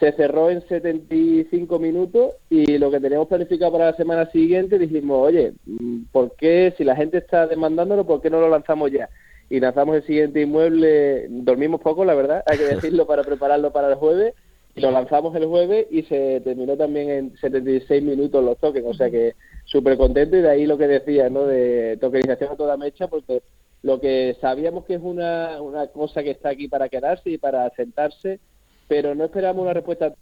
[0.00, 5.28] se cerró en 75 minutos y lo que teníamos planificado para la semana siguiente dijimos,
[5.28, 9.08] oye, mm, ¿por qué si la gente está demandándolo, por qué no lo lanzamos ya?
[9.50, 13.88] Y lanzamos el siguiente inmueble, dormimos poco, la verdad, hay que decirlo para prepararlo para
[13.88, 14.34] el jueves
[14.76, 19.10] lo lanzamos el jueves y se terminó también en 76 minutos los tokens, o sea
[19.10, 19.34] que
[19.64, 21.46] súper contento y de ahí lo que decía, ¿no?
[21.46, 23.42] De tokenización a toda mecha, porque
[23.82, 27.70] lo que sabíamos que es una, una cosa que está aquí para quedarse y para
[27.70, 28.40] sentarse,
[28.88, 30.14] pero no esperamos una respuesta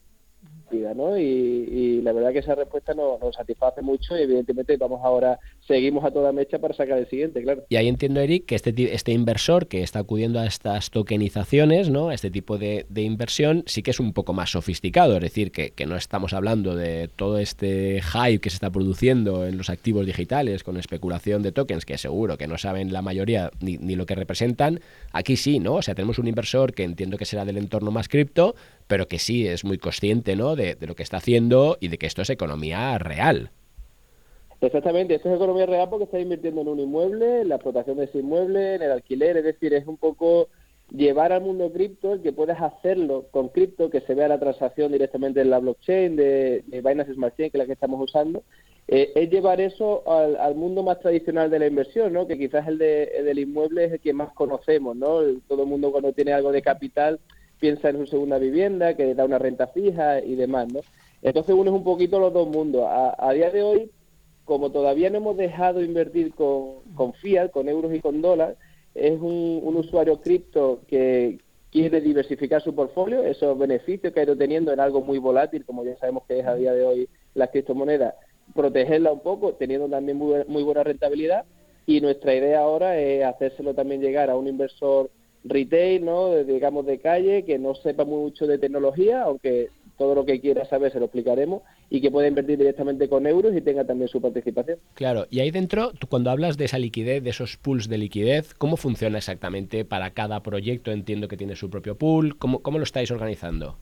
[0.94, 1.16] ¿no?
[1.18, 6.10] Y, la verdad que esa respuesta nos, satisface mucho y evidentemente vamos ahora, seguimos a
[6.10, 7.64] toda mecha para sacar el siguiente, claro.
[7.68, 12.10] Y ahí entiendo, Eric, que este, este inversor que está acudiendo a estas tokenizaciones, ¿no?
[12.10, 15.96] Este tipo de, inversión, sí que es un poco más sofisticado, es decir, que, no
[15.96, 20.76] estamos hablando de todo este hype que se está produciendo en los activos digitales con
[20.76, 24.80] especulación de tokens, que seguro que no saben la mayoría ni, ni lo que representan.
[25.12, 25.74] Aquí sí, ¿no?
[25.74, 28.54] O sea, tenemos un inversor que entiendo que será del entorno más cripto,
[28.92, 30.54] pero que sí es muy consciente ¿no?
[30.54, 33.50] de, lo que está haciendo y de que esto es economía real.
[34.60, 38.04] Exactamente, esto es economía real porque está invirtiendo en un inmueble, en la explotación de
[38.04, 40.48] ese inmueble, en el alquiler, es decir, es un poco
[40.94, 45.40] llevar al mundo cripto, que puedas hacerlo con cripto, que se vea la transacción directamente
[45.40, 48.44] en la blockchain de, Binance Smart Chain, que es la que estamos usando,
[48.86, 52.28] eh, es llevar eso al, mundo más tradicional de la inversión, ¿no?
[52.28, 55.22] que quizás el, de, el del inmueble es el que más conocemos, ¿no?
[55.48, 57.18] todo el mundo cuando tiene algo de capital
[57.62, 60.80] piensa en su segunda vivienda, que da una renta fija y demás, ¿no?
[61.22, 62.84] Entonces uno es un poquito los dos mundos.
[62.88, 63.90] A, día de hoy,
[64.44, 68.56] como todavía no hemos dejado invertir con, con fiat, con euros y con dólares,
[68.96, 71.38] es un, un usuario cripto que
[71.70, 75.84] quiere diversificar su portfolio, esos beneficios que ha ido teniendo en algo muy volátil, como
[75.84, 78.16] ya sabemos que es a día de hoy las criptomonedas,
[78.56, 81.44] protegerla un poco, teniendo también muy, muy buena rentabilidad.
[81.86, 85.10] Y nuestra idea ahora es hacérselo también llegar a un inversor
[85.44, 86.36] retail, ¿no?
[86.44, 90.92] digamos de calle, que no sepa mucho de tecnología, aunque todo lo que quiera saber
[90.92, 94.78] se lo explicaremos y que pueda invertir directamente con euros y tenga también su participación.
[94.94, 98.54] Claro, y ahí dentro, tú cuando hablas de esa liquidez, de esos pools de liquidez,
[98.54, 100.90] ¿cómo funciona exactamente para cada proyecto?
[100.90, 103.76] Entiendo que tiene su propio pool, ¿cómo, cómo lo estáis organizando?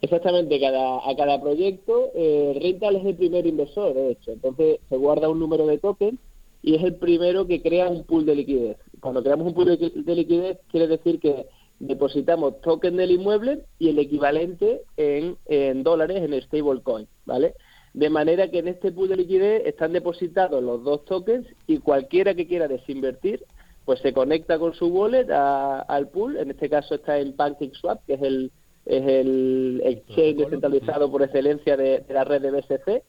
[0.00, 4.96] Exactamente, cada, a cada proyecto, eh, Rental es el primer inversor, de hecho, entonces se
[4.96, 6.18] guarda un número de tokens
[6.62, 8.76] y es el primero que crea un pool de liquidez.
[9.04, 11.46] Cuando creamos un pool de liquidez, quiere decir que
[11.78, 17.52] depositamos token del inmueble y el equivalente en, en dólares en stablecoin, ¿vale?
[17.92, 22.34] De manera que en este pool de liquidez están depositados los dos tokens y cualquiera
[22.34, 23.44] que quiera desinvertir,
[23.84, 26.38] pues se conecta con su wallet al pool.
[26.38, 28.52] En este caso está en PancakeSwap, que es el,
[28.86, 33.02] es el exchange descentralizado por excelencia de, de la red de BSC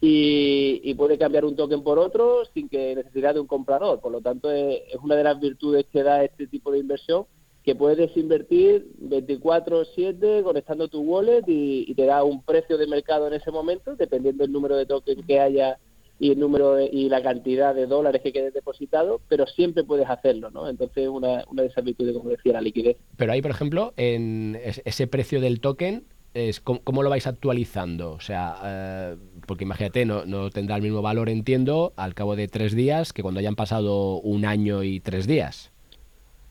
[0.00, 4.00] y, puede cambiar un token por otro sin que necesidad de un comprador.
[4.00, 7.26] Por lo tanto, es, una de las virtudes que da este tipo de inversión,
[7.62, 13.34] que puedes invertir 24/7 conectando tu wallet y, te da un precio de mercado en
[13.34, 15.78] ese momento, dependiendo del número de tokens que haya
[16.18, 20.50] y el número y la cantidad de dólares que quede depositado, pero siempre puedes hacerlo,
[20.50, 20.68] ¿no?
[20.68, 22.98] Entonces, una, una de esas virtudes, como decía, la liquidez.
[23.16, 28.12] Pero ahí, por ejemplo, en ese precio del token, es cómo, lo vais actualizando.
[28.12, 29.16] O sea, eh,
[29.50, 33.20] porque imagínate, no, no, tendrá el mismo valor, entiendo, al cabo de tres días que
[33.20, 35.72] cuando hayan pasado un año y tres días.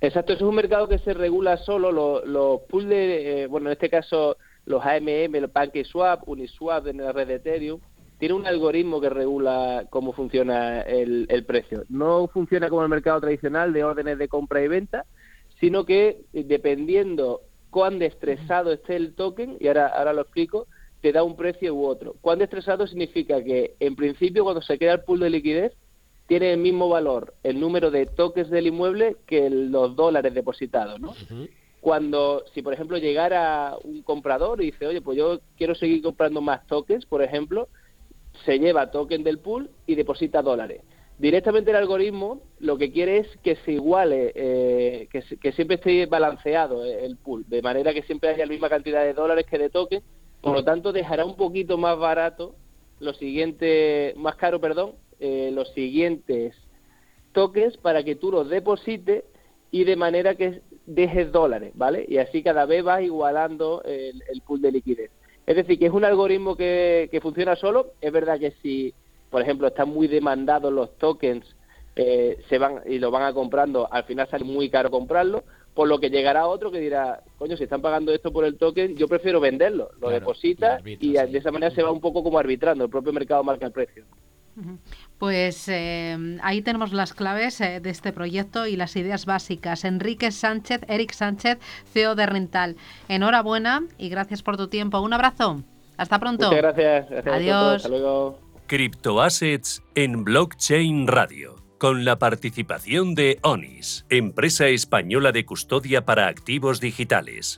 [0.02, 1.94] Exacto, es un mercado que se regula solo.
[1.94, 2.60] Los, los
[2.90, 4.36] de, eh, bueno, en este caso,
[4.66, 7.80] los AMM, el PancakeSwap, Uniswap en la red de Ethereum,
[8.18, 11.86] tiene un algoritmo que regula cómo funciona el, precio.
[11.88, 15.06] No funciona como el mercado tradicional de órdenes de compra y venta,
[15.62, 20.68] sino que dependiendo cuán estresado esté el token, y ahora, ahora lo explico,
[21.02, 22.16] te da un precio u otro.
[22.22, 25.74] Cuán estresado significa que, en principio, cuando se queda el pool de liquidez,
[26.28, 31.16] tiene el mismo valor el número de tokens del inmueble que los dólares depositados, ¿no?
[31.82, 36.40] Cuando, si por ejemplo llegara un comprador y dice, oye, pues yo quiero seguir comprando
[36.42, 37.68] más tokens, por ejemplo,
[38.46, 40.82] se lleva token del pool y deposita dólares.
[41.18, 46.06] Directamente el algoritmo lo que quiere es que se iguale, eh, que, que, siempre esté
[46.06, 49.70] balanceado el pool, de manera que siempre haya la misma cantidad de dólares que de
[49.70, 50.04] tokens,
[50.42, 52.56] por lo tanto dejará un poquito más barato
[53.00, 56.56] los siguientes, más caro, perdón, eh, los siguientes
[57.32, 59.24] tokens para que tú los deposites
[59.72, 62.06] y de manera que dejes dólares, ¿vale?
[62.08, 65.12] Y así cada vez vas igualando el, pool de liquidez.
[65.46, 67.94] Es decir, que es un algoritmo que, que, funciona solo.
[68.02, 68.94] Es verdad que si,
[69.30, 71.46] por ejemplo, están muy demandados los tokens,
[72.02, 75.44] eh, se van y lo van a comprando, al final sale muy caro comprarlo,
[75.80, 78.98] por lo que llegará otro que dirá, coño, si están pagando esto por el token,
[78.98, 82.84] yo prefiero venderlo, lo deposita y de esa manera se va un poco como arbitrando,
[82.84, 84.04] el propio mercado marca el precio.
[85.18, 89.86] Pues eh, ahí tenemos las claves eh, de este proyecto y las ideas básicas.
[89.86, 91.60] Enrique Sánchez, Eric Sánchez,
[91.94, 92.76] CEO de Rental.
[93.08, 95.00] Enhorabuena y gracias por tu tiempo.
[95.00, 95.64] Un abrazo.
[95.96, 96.48] Hasta pronto.
[96.48, 97.26] Muchas gracias.
[97.26, 97.76] Adiós.
[97.78, 98.38] Hasta luego.
[98.68, 101.69] Criptoassets en Blockchain Radio.
[101.80, 107.58] Con la participación de ONIS, empresa española de custodia para activos digitales.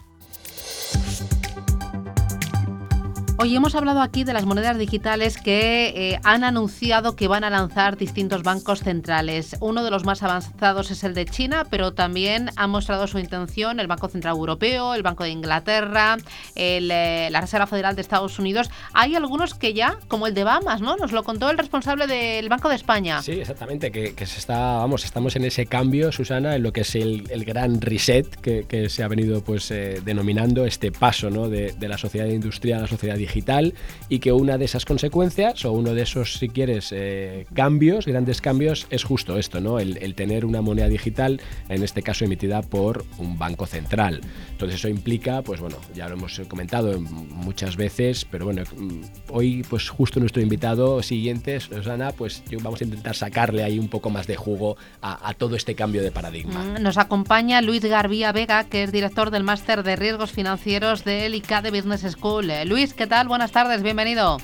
[3.44, 7.50] Hoy hemos hablado aquí de las monedas digitales que eh, han anunciado que van a
[7.50, 9.58] lanzar distintos bancos centrales.
[9.62, 13.80] Uno de los más avanzados es el de China, pero también ha mostrado su intención
[13.80, 16.18] el Banco Central Europeo, el Banco de Inglaterra,
[16.54, 18.70] eh, la Reserva Federal de Estados Unidos.
[18.94, 20.96] Hay algunos que ya, como el de Bahamas, ¿no?
[20.98, 23.24] Nos lo contó el responsable del Banco de España.
[23.24, 26.94] Sí, exactamente, que, se está, vamos, estamos en ese cambio, Susana, en lo que es
[26.94, 31.50] el, gran reset que, se ha venido pues eh, denominando este paso ¿no?
[31.50, 33.74] de, de la sociedad industrial a la sociedad digital digital
[34.10, 38.42] y que una de esas consecuencias o uno de esos, si quieres, eh, cambios, grandes
[38.42, 39.80] cambios, es justo esto, ¿no?
[39.80, 41.40] El, tener una moneda digital,
[41.70, 44.20] en este caso emitida por un banco central.
[44.52, 49.64] Entonces eso implica, pues bueno, ya lo hemos comentado muchas veces, pero bueno, mm, hoy
[49.70, 54.28] pues justo nuestro invitado siguiente, Susana, pues vamos a intentar sacarle ahí un poco más
[54.28, 56.62] de jugo a, todo este cambio de paradigma.
[56.64, 61.34] Mm, nos acompaña Luis Garbía Vega, que es director del máster de riesgos financieros del
[61.36, 62.50] ICADE Business School.
[62.50, 63.21] Eh, Luis, ¿qué tal?
[63.28, 64.38] Buenas tardes, bienvenido.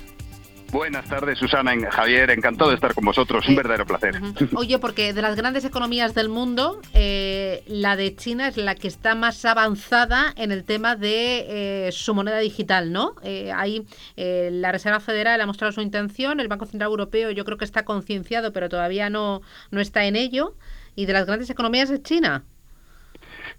[0.72, 4.20] Buenas tardes, Susana, Javier, encantado de estar con vosotros, un verdadero placer.
[4.56, 8.90] Oye, porque de las grandes economías del mundo, eh, la de China es la que
[8.90, 13.16] está más avanzada en el tema de eh, su moneda digital, ¿no?
[13.24, 13.86] Eh, ahí
[14.18, 17.86] la Reserva Federal ha mostrado su intención, el Banco Central Europeo yo creo que está
[17.86, 20.56] concienciado, pero todavía no, no está en ello.
[20.96, 22.44] ¿Y de las grandes economías de China?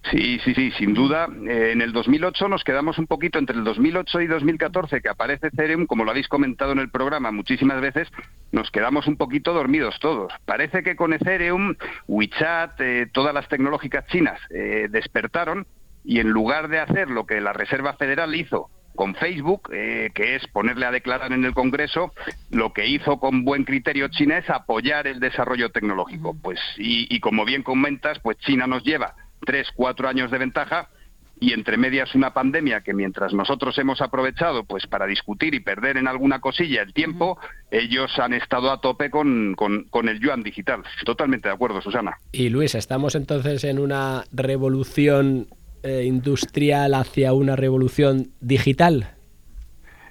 [0.04, 1.28] Sí, sí, sí, sin duda.
[1.46, 5.48] Eh, en el 2008 nos quedamos un poquito entre el 2008 y 2014 que aparece
[5.48, 8.08] Ethereum, como lo habéis comentado en el programa muchísimas veces,
[8.52, 10.32] nos quedamos un poquito dormidos todos.
[10.46, 11.74] Parece que con Ethereum,
[12.06, 15.66] WeChat, eh, todas las tecnológicas chinas eh, despertaron
[16.04, 20.44] y en lugar de hacer lo que la Reserva Federal hizo con Facebook, que es
[20.48, 22.12] ponerle a declarar en el Congreso,
[22.50, 26.34] lo que hizo con buen criterio China es apoyar el desarrollo tecnológico.
[26.42, 30.88] Pues y, y como bien comentas, pues China nos lleva tres, cuatro años de ventaja
[31.40, 35.96] y entre medias una pandemia que mientras nosotros hemos aprovechado pues para discutir y perder
[35.96, 37.38] en alguna cosilla el tiempo,
[37.70, 40.82] ellos han estado a tope con, con, el yuan digital.
[41.04, 42.18] Totalmente de acuerdo, Susana.
[42.32, 45.46] Y Luis, ¿estamos entonces en una revolución
[45.82, 49.14] eh, industrial hacia una revolución digital?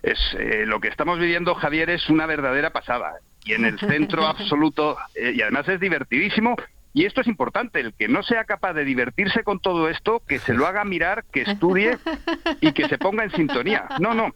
[0.04, 3.16] Es, eh, lo que estamos viviendo, Javier, es una verdadera pasada.
[3.44, 6.56] Y en el centro absoluto, eh, y además es divertidísimo
[6.98, 10.40] y esto es importante, el que no sea capaz de divertirse con todo esto, que
[10.40, 11.96] se lo haga mirar, que estudie
[12.60, 13.88] y que se ponga en sintonía.
[14.00, 14.34] No, no.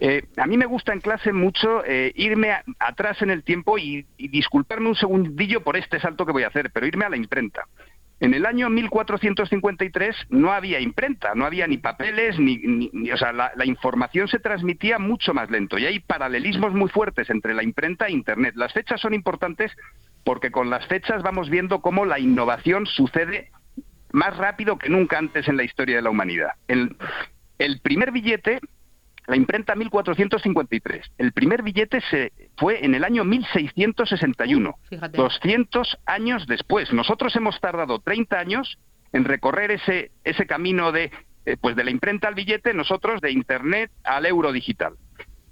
[0.00, 4.06] Eh, a mí me gusta en clase mucho eh, irme atrás en el tiempo y,
[4.16, 7.66] disculparme un segundillo por este salto que voy a hacer, pero irme a la imprenta.
[8.20, 13.52] En el año 1453 no había imprenta, no había ni papeles, ni, o sea, la,
[13.54, 18.06] la, información se transmitía mucho más lento y hay paralelismos muy fuertes entre la imprenta
[18.06, 18.54] e Internet.
[18.56, 19.72] Las fechas son importantes
[20.24, 23.50] porque con las fechas vamos viendo cómo la innovación sucede
[24.12, 26.50] más rápido que nunca antes en la historia de la humanidad.
[26.68, 26.96] El,
[27.82, 28.60] primer billete,
[29.26, 34.74] la imprenta 1453, el primer billete se fue en el año 1661,
[35.12, 36.92] 200 años después.
[36.92, 38.78] Nosotros hemos tardado 30 años
[39.12, 41.10] en recorrer ese, ese camino de
[41.46, 44.94] Eh, pues de la imprenta al billete, nosotros de Internet al euro digital.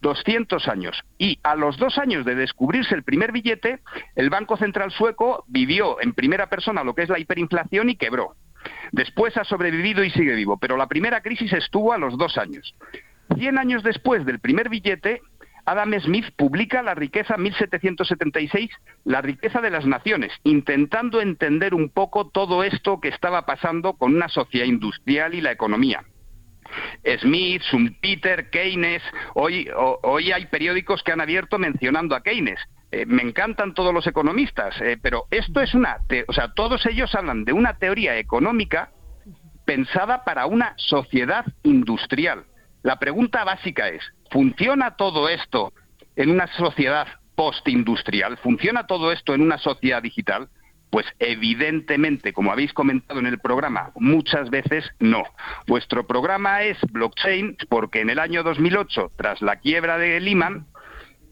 [0.01, 1.03] 200 años.
[1.19, 3.81] Y a los dos años de descubrirse el primer billete,
[4.15, 8.35] el Banco Central sueco vivió en primera persona lo que es la hiperinflación y quebró.
[8.93, 12.75] Después ha sobrevivido y sigue vivo, pero la primera crisis estuvo a los dos años.
[13.37, 15.21] Cien años después del primer billete,
[15.69, 18.71] Adam Smith publica La riqueza 1776,
[19.05, 24.15] La riqueza de las naciones, intentando entender un poco todo esto que estaba pasando con
[24.15, 26.05] una sociedad industrial y la economía.
[27.21, 27.63] Smith,
[28.01, 29.03] Peter, Keynes,
[29.35, 32.61] hoy, hoy hay periódicos que han abierto mencionando a Keynes.
[32.91, 37.15] Eh, me encantan todos los economistas, eh, pero esto es una, o sea, todos ellos
[37.15, 38.91] hablan de una teoría económica
[39.67, 42.47] pensada para una sociedad industrial.
[42.83, 45.75] La pregunta básica es, ¿funciona todo esto
[46.17, 48.39] en una sociedad postindustrial?
[48.39, 50.49] ¿Funciona todo esto en una sociedad digital?
[50.91, 55.25] Pues evidentemente, como habéis comentado en el programa muchas veces, no.
[55.67, 60.67] Vuestro programa es blockchain porque en el año 2008, tras la quiebra de Lehman,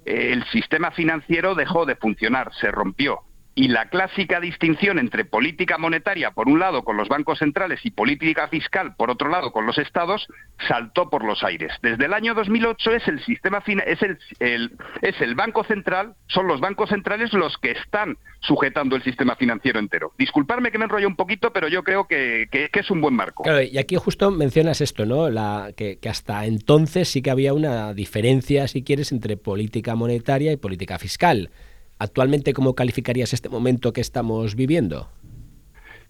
[0.04, 3.25] eh, el sistema financiero dejó de funcionar, se rompió
[3.56, 7.90] y la clásica distinción entre política monetaria por un lado con los bancos centrales y
[7.90, 10.28] política fiscal por otro lado con los estados
[10.68, 11.72] saltó por los aires.
[11.82, 16.60] Desde el año 2008 es el sistema es el, es el banco central, son los
[16.60, 20.12] bancos centrales los que están sujetando el sistema financiero entero.
[20.18, 23.42] Disculparme que me enrollo un poquito, pero yo creo que, es un buen marco.
[23.44, 25.30] Claro, y aquí justo mencionas esto, ¿no?
[25.30, 30.52] La, que, que hasta entonces sí que había una diferencia, si quieres, entre política monetaria
[30.52, 31.50] y política fiscal.
[31.98, 35.10] Actualmente, ¿cómo calificarías este momento que estamos viviendo?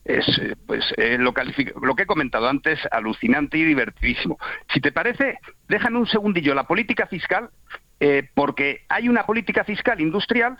[0.04, 4.38] Es, eh, pues eh, lo, que he comentado antes, alucinante y divertidísimo.
[4.72, 7.50] Si te parece, déjame un segundillo la política fiscal,
[7.98, 10.58] eh, porque hay una política fiscal industrial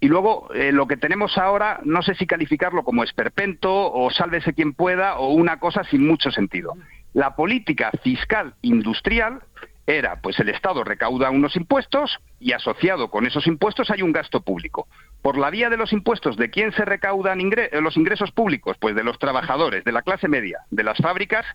[0.00, 4.72] y luego lo que tenemos ahora, no sé si calificarlo como esperpento o sálvese quien
[4.72, 6.74] pueda o una cosa sin mucho sentido.
[7.14, 9.40] La política fiscal industrial
[9.88, 14.42] era, pues el Estado recauda unos impuestos y asociado con esos impuestos hay un gasto
[14.42, 14.86] público.
[15.22, 18.76] Por la vía de los impuestos, ¿de quién se recaudan eh, los ingresos públicos?
[18.78, 21.46] Pues de los trabajadores, de la clase media, de las fábricas,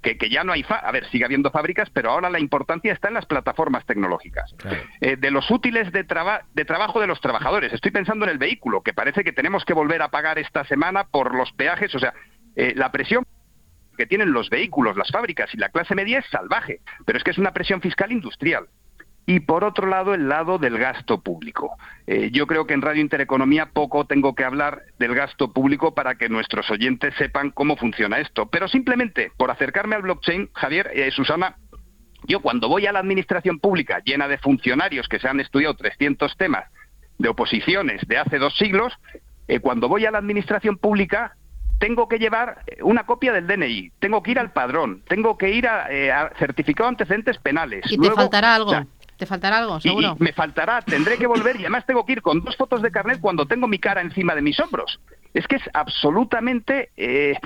[0.00, 3.14] que, ya no hay, a ver, sigue habiendo fábricas, pero ahora la importancia está en
[3.14, 4.54] las plataformas tecnológicas.
[5.00, 6.02] Eh, de los útiles de,
[6.54, 7.74] de trabajo de los trabajadores.
[7.74, 11.04] Estoy pensando en el vehículo, que parece que tenemos que volver a pagar esta semana
[11.04, 12.14] por los peajes, o sea,
[12.56, 13.24] eh, la presión
[13.96, 17.30] que tienen los vehículos, las fábricas y la clase media es salvaje, pero es que
[17.30, 18.66] es una presión fiscal industrial.
[19.24, 21.76] Y por otro lado, el lado del gasto público.
[22.08, 26.16] Eh, yo creo que en Radio Intereconomía poco tengo que hablar del gasto público para
[26.16, 28.46] que nuestros oyentes sepan cómo funciona esto.
[28.46, 31.56] Pero simplemente por acercarme al blockchain, Javier, eh, Susana,
[32.26, 36.36] yo cuando voy a la administración pública llena de funcionarios que se han estudiado 300
[36.36, 36.64] temas
[37.18, 38.92] de oposiciones de hace dos siglos,
[39.46, 41.36] eh, cuando voy a la administración pública
[41.82, 45.66] tengo que llevar una copia del DNI, tengo que ir al padrón, tengo que ir
[45.66, 47.84] a, eh, certificado de antecedentes penales.
[47.90, 48.72] ¿Y te faltará algo?
[49.16, 50.14] ¿Te faltará algo, seguro?
[50.20, 53.20] me faltará, tendré que volver y además tengo que ir con dos fotos de carnet
[53.20, 55.00] cuando tengo mi cara encima de mis hombros.
[55.34, 56.90] Es que es absolutamente...
[56.96, 57.36] Eh,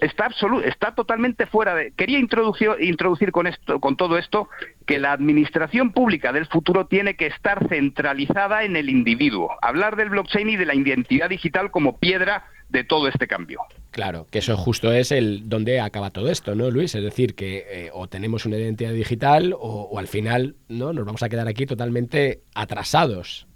[0.00, 0.30] está
[0.64, 4.48] está totalmente fuera de quería introducir, introducir con esto con todo esto
[4.86, 10.08] que la administración pública del futuro tiene que estar centralizada en el individuo hablar del
[10.08, 13.60] blockchain y de la identidad digital como piedra de todo este cambio.
[13.90, 16.94] Claro, que eso justo es el donde acaba todo esto, ¿no, Luis?
[16.94, 21.22] Es decir, que eh, o tenemos una identidad digital o, al final no nos vamos
[21.22, 23.46] a quedar aquí totalmente atrasados.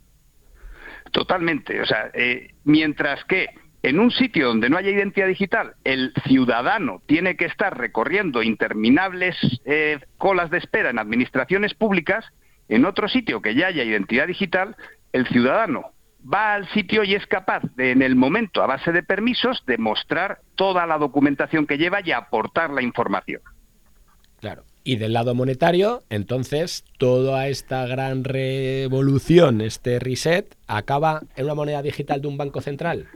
[1.13, 3.47] Totalmente, o sea, eh, mientras que
[3.83, 9.37] en un sitio donde no haya identidad digital, el ciudadano tiene que estar recorriendo interminables
[9.67, 12.25] eh, colas de espera en administraciones públicas,
[12.69, 14.75] en otro sitio que ya haya identidad digital,
[15.13, 15.94] el ciudadano
[16.33, 19.79] va al sitio y es capaz de, en el momento, a base de permisos, de
[19.79, 23.43] mostrar toda la documentación que lleva y aportar la información.
[24.41, 24.65] Claro.
[24.87, 31.81] Y del lado monetario, entonces, toda esta gran revolución, este reset, acaba en una moneda
[31.81, 33.09] digital de un banco central.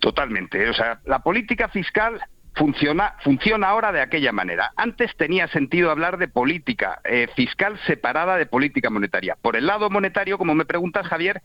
[0.00, 0.68] Totalmente.
[0.70, 2.18] O sea, la política fiscal
[2.54, 4.72] funciona, funciona ahora de aquella manera.
[4.76, 9.36] Antes tenía sentido hablar de política eh, fiscal separada de política monetaria.
[9.40, 11.42] Por el lado monetario, como me preguntas, Javier,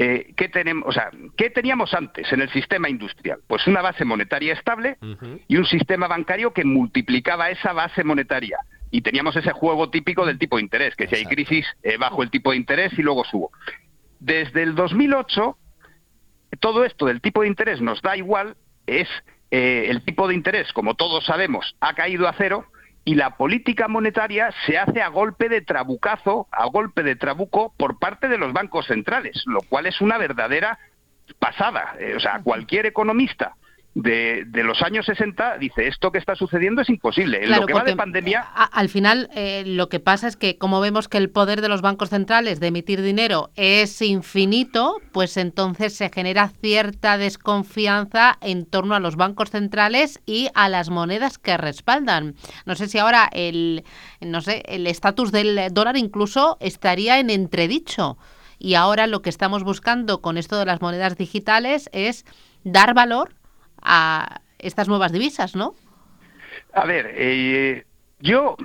[0.00, 3.40] eh, ¿qué, tenemos, o sea, ¿qué teníamos antes en el sistema industrial?
[3.48, 4.96] Pues una base monetaria estable
[5.48, 8.58] y un sistema bancario que multiplicaba esa base monetaria.
[8.92, 12.22] Y teníamos ese juego típico del tipo de interés, que si hay crisis, eh, bajo
[12.22, 13.50] el tipo de interés y luego subo.
[14.20, 15.58] Desde el 2008,
[16.60, 19.08] todo esto del tipo de interés nos da igual, es
[19.50, 22.66] eh, el tipo de interés, como todos sabemos, ha caído a cero
[23.04, 27.98] y la política monetaria se hace a golpe de trabucazo, a golpe de trabuco por
[27.98, 30.78] parte de los bancos centrales, lo cual es una verdadera
[31.38, 31.94] pasada.
[31.98, 33.54] Eh, o sea, cualquier economista
[34.02, 37.44] de, los años 60 dice esto que está sucediendo es imposible.
[37.44, 38.40] En lo que va de pandemia.
[38.40, 41.82] al final, eh, lo que pasa es que, como vemos que el poder de los
[41.82, 48.94] bancos centrales de emitir dinero es infinito, pues entonces se genera cierta desconfianza en torno
[48.94, 52.34] a los bancos centrales y a las monedas que respaldan.
[52.66, 53.84] No sé si ahora el
[54.20, 58.16] no sé, el estatus del dólar incluso estaría en entredicho.
[58.60, 62.24] Y ahora lo que estamos buscando con esto de las monedas digitales es
[62.64, 63.37] dar valor
[63.88, 65.74] a estas nuevas divisas, ¿no?
[66.74, 67.84] A ver, eh,
[68.20, 68.56] yo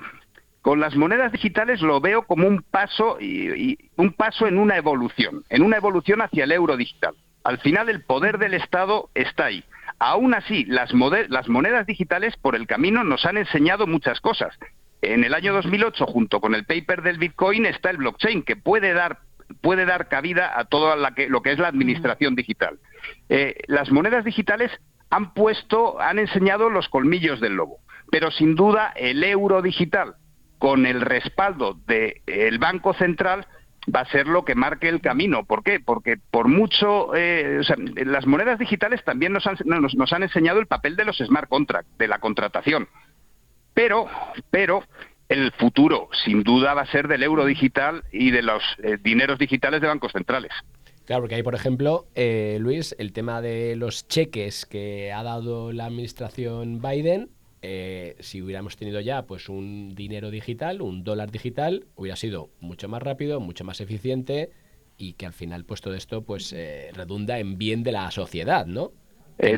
[0.61, 5.43] con las monedas digitales lo veo como un paso y, un paso en una evolución,
[5.49, 7.15] en una evolución hacia el euro digital.
[7.43, 9.63] Al final el poder del Estado está ahí.
[9.99, 10.91] Aún así, las,
[11.29, 14.57] las monedas digitales por el camino nos han enseñado muchas cosas.
[15.01, 18.93] En el año 2008, junto con el paper del Bitcoin, está el blockchain, que puede
[18.93, 19.19] dar
[19.61, 22.79] puede dar cabida a todo lo que es la administración digital.
[23.29, 24.71] Eh, las monedas digitales
[25.13, 27.77] han puesto, han enseñado los colmillos del lobo,
[28.09, 30.15] pero sin duda el euro digital,
[30.57, 33.45] con el respaldo del Banco Central,
[33.93, 35.45] va a ser lo que marque el camino.
[35.45, 35.79] ¿Por qué?
[35.79, 37.61] Porque por mucho, eh,
[38.05, 42.17] las monedas digitales también nos han, enseñado el papel de los smart contracts, de la
[42.17, 42.87] contratación.
[43.75, 44.07] Pero,
[44.49, 44.83] pero
[45.29, 49.37] el futuro, sin duda, va a ser del euro digital y de los eh, dineros
[49.37, 50.53] digitales de bancos centrales.
[51.05, 55.71] Claro, porque hay, por ejemplo, eh, Luis, el tema de los cheques que ha dado
[55.71, 57.29] la administración Biden.
[57.61, 62.89] Eh, si hubiéramos tenido ya pues un dinero digital, un dólar digital, hubiera sido mucho
[62.89, 64.51] más rápido, mucho más eficiente
[64.97, 66.53] y que al final pues todo esto pues
[66.93, 68.91] redunda en bien de la sociedad, ¿no?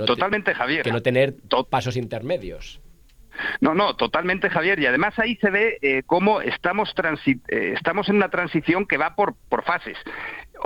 [0.06, 0.84] totalmente, Javier.
[0.84, 1.36] Que no tener
[1.70, 2.80] pasos intermedios.
[3.62, 4.80] No, no, totalmente, Javier.
[4.80, 6.94] Y además ahí se ve eh, cómo estamos,
[7.26, 9.98] eh, estamos en una transición que va por, por fases.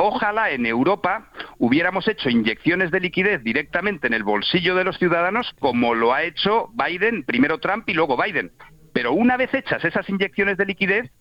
[0.01, 5.53] Ojalá en Europa hubiéramos hecho inyecciones de liquidez directamente en el bolsillo de los ciudadanos,
[5.59, 8.53] como lo ha hecho Biden, primero Trump y luego Biden.
[8.93, 11.11] Pero una vez hechas esas inyecciones de liquidez,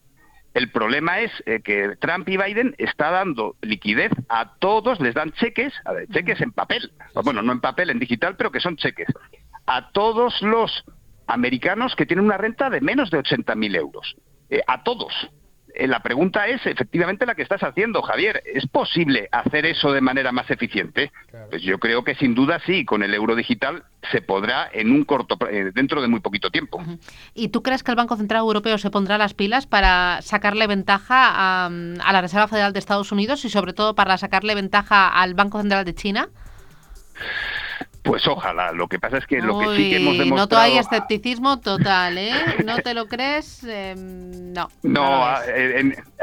[0.55, 5.33] el problema es eh, que Trump y Biden está dando liquidez a todos, les dan
[5.33, 6.93] cheques, a ver, cheques en papel,
[7.25, 9.09] bueno, no en papel, en digital, pero que son cheques,
[9.67, 10.85] a todos los
[11.27, 14.15] americanos que tienen una renta de menos de 80.000 euros.
[14.51, 15.13] Eh, a todos.
[15.79, 18.43] Eh, la pregunta es efectivamente la que estás haciendo, Javier.
[18.45, 21.13] ¿Es posible hacer eso de manera más eficiente?
[21.51, 25.05] Pues yo creo que sin duda sí, con el euro digital se podrá en un
[25.05, 26.83] corto eh, dentro de muy poquito tiempo.
[27.33, 31.31] ¿Y tú crees que el Banco Central Europeo se pondrá las pilas para sacarle ventaja
[31.31, 35.35] a, a la Reserva Federal de Estados Unidos y sobre todo para sacarle ventaja al
[35.35, 36.29] Banco Central de China?
[38.09, 38.73] Pues ojalá.
[38.73, 40.47] Lo que pasa es que lo que sí que hemos demostrado.
[40.47, 42.33] Noto hay escepticismo total, ¿eh?
[42.65, 43.63] ¿No te lo crees?
[43.69, 44.71] Em, no.
[44.83, 45.41] No, a,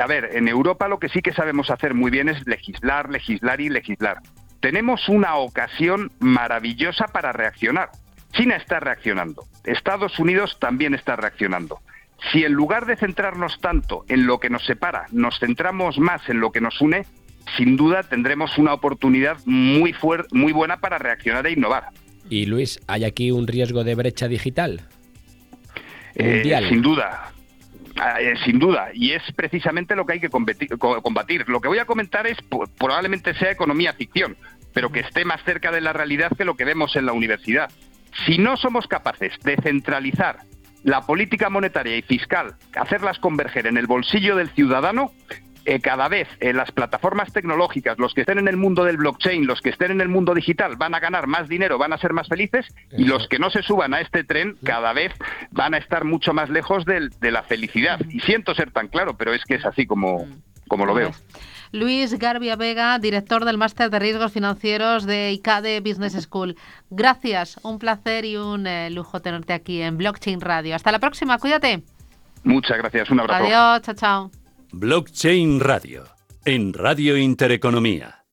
[0.08, 3.70] ver, en Europa lo que sí que sabemos hacer muy bien es legislar, legislar y
[3.70, 4.18] legislar.
[4.62, 7.92] Tenemos una ocasión maravillosa para reaccionar.
[8.34, 9.44] China está reaccionando.
[9.64, 11.82] Estados Unidos también está reaccionando.
[12.32, 16.40] Si en lugar de centrarnos tanto en lo que nos separa, nos centramos más en
[16.40, 17.06] lo que nos une,
[17.58, 21.90] sin duda tendremos una oportunidad muy, fuerte, muy buena para reaccionar e innovar.
[22.30, 24.82] Y Luis, ¿hay aquí un riesgo de brecha digital?
[26.16, 27.32] Eh, sin duda,
[27.98, 31.48] ah, eh, sin duda, y es precisamente lo que hay que combatir.
[31.50, 32.38] Lo que voy a comentar es
[32.78, 34.38] probablemente sea economía ficción,
[34.74, 37.70] pero que esté más cerca de la realidad que lo que vemos en la universidad.
[38.26, 40.40] Si no somos capaces de centralizar
[40.84, 45.12] la política monetaria y fiscal, hacerlas converger en el bolsillo del ciudadano,
[45.66, 49.48] eh, cada vez eh, las plataformas tecnológicas, los que estén en el mundo del blockchain,
[49.48, 52.14] los que estén en el mundo digital, van a ganar más dinero, van a ser
[52.14, 55.12] más felices, y los que no se suban a este tren cada vez
[55.52, 58.00] van a estar mucho más lejos de, la felicidad.
[58.10, 60.28] Y siento ser tan claro, pero es que es así como,
[60.68, 61.12] como lo veo.
[61.72, 66.56] Luis Garbia Vega, director del Máster de Riesgos Financieros de ICADE Business School.
[66.90, 70.76] Gracias, un placer y un eh, lujo tenerte aquí en Blockchain Radio.
[70.76, 71.84] Hasta la próxima, cuídate.
[72.44, 73.44] Muchas gracias, un abrazo.
[73.44, 74.45] Adiós, chao, chao.
[74.78, 76.04] Blockchain Radio,
[76.44, 78.26] en Radio Intereconomía.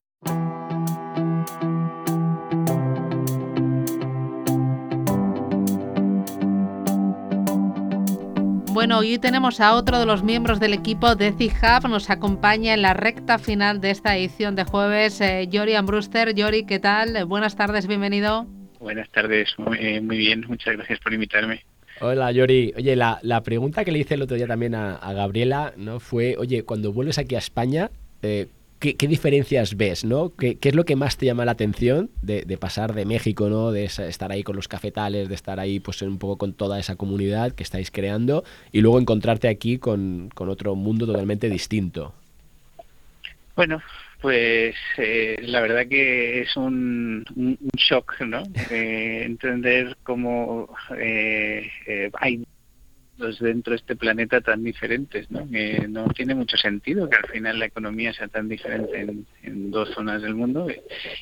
[8.73, 11.87] Bueno, hoy tenemos a otro de los miembros del equipo de C-Hub.
[11.87, 16.35] Nos acompaña en la recta final de esta edición de jueves, eh, Yori Ambruster.
[16.35, 17.23] Yori, ¿qué tal?
[17.23, 18.47] Buenas tardes, bienvenido.
[18.81, 21.63] Buenas tardes, muy, muy bien, muchas gracias por invitarme.
[22.05, 22.73] Hola, Yori.
[22.75, 26.01] Oye, la, pregunta que le hice el otro día también a, Gabriela, ¿no?
[26.01, 27.91] Fue, oye, cuando vuelves aquí a España,
[28.21, 28.49] eh,
[28.79, 30.33] ¿qué, diferencias ves, no?
[30.35, 33.71] ¿Qué, es lo que más te llama la atención de, pasar de México, ¿no?
[33.71, 36.97] De estar ahí con los cafetales, de estar ahí, pues, un poco con toda esa
[36.97, 38.43] comunidad que estáis creando
[38.73, 42.13] y luego encontrarte aquí con, otro mundo totalmente distinto?
[43.55, 43.81] Bueno,
[44.23, 47.25] Pues eh, la verdad que es un,
[47.75, 48.41] shock, ¿no?
[48.71, 52.41] entender cómo eh, eh, hay
[53.17, 55.49] dos dentro de este planeta tan diferentes, ¿no?
[55.49, 59.01] Que no tiene mucho sentido que al final la economía sea tan diferente
[59.43, 60.67] en, dos zonas del mundo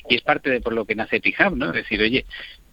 [0.08, 1.72] y es parte de por lo que nace Tijab, ¿no?
[1.72, 2.26] Decir, oye,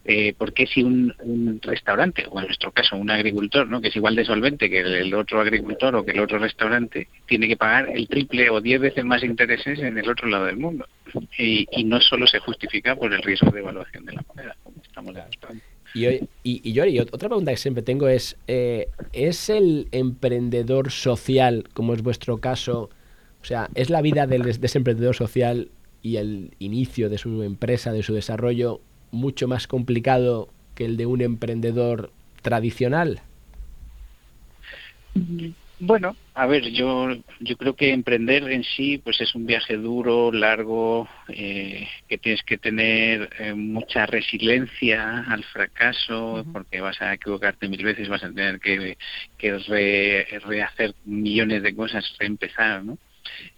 [0.06, 3.80] eh, porque si un, restaurante, o en nuestro caso un agricultor, ¿no?
[3.80, 7.48] que es igual de solvente que el, otro agricultor o que el otro restaurante, tiene
[7.48, 10.88] que pagar el triple o diez veces más intereses en el otro lado del mundo?
[11.38, 15.62] Y, no solo se justifica por el riesgo de evaluación de la moneda, estamos demostrando.
[15.94, 16.08] Y,
[16.44, 22.04] y, y, otra pregunta que siempre tengo es, eh, ¿es el emprendedor social, como es
[22.04, 22.90] vuestro caso,
[23.42, 25.70] o sea, es la vida del, de ese emprendedor social
[26.02, 28.82] y el inicio de su empresa, de su desarrollo,
[29.12, 32.12] mucho más complicado que el de un emprendedor
[32.42, 33.22] tradicional?
[35.80, 37.10] Bueno, a ver, yo
[37.42, 42.44] yo creo que emprender en sí pues es un viaje duro, largo, eh, que tienes
[42.44, 48.32] que tener eh, mucha resiliencia al fracaso, porque vas a equivocarte mil veces, vas a
[48.32, 48.96] tener que,
[50.46, 52.98] rehacer millones de cosas, reempezar, ¿no?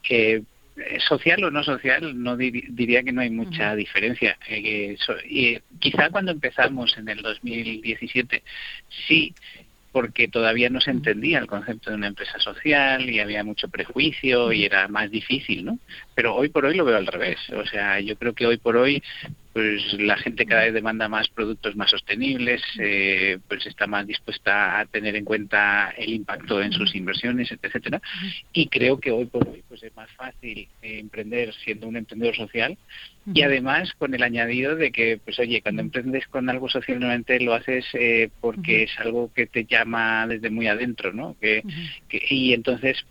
[0.09, 0.41] Eh,
[0.77, 4.37] eh, social o no social, no diría que no hay mucha diferencia.
[4.47, 4.97] Eh,
[5.29, 8.41] y quizá cuando empezamos en el 2017,
[9.07, 9.35] sí,
[9.91, 14.51] porque todavía no se entendía el concepto de una empresa social y había mucho prejuicio
[14.51, 15.79] y era más difícil, ¿no?
[16.15, 17.37] Pero hoy por hoy lo veo al revés.
[17.55, 19.03] O sea, yo creo que hoy por hoy
[19.53, 24.79] pues la gente cada vez demanda más productos más sostenibles, eh, pues está más dispuesta
[24.79, 28.01] a tener en cuenta el impacto en sus inversiones, etcétera.
[28.53, 32.35] Y creo que hoy por hoy pues es más fácil eh, emprender siendo un emprendedor
[32.35, 32.77] social
[33.33, 37.39] y además con el añadido de que pues oye cuando emprendes con algo social normalmente
[37.39, 41.35] lo haces eh, porque es algo que te llama desde muy adentro, ¿no?
[41.39, 41.63] que
[42.09, 43.05] y entonces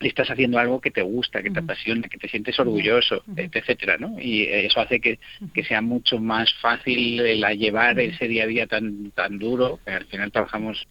[0.00, 4.16] estás haciendo algo que te gusta, que te apasiona, que te sientes orgulloso, etcétera, ¿no?
[4.20, 5.18] Y eso hace que,
[5.66, 10.06] sea mucho más fácil la llevar ese día a día tan tan duro, que al
[10.06, 10.86] final trabajamos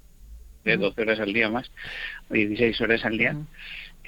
[0.66, 1.72] de 12 horas al día más,
[2.30, 3.36] 16 horas al día.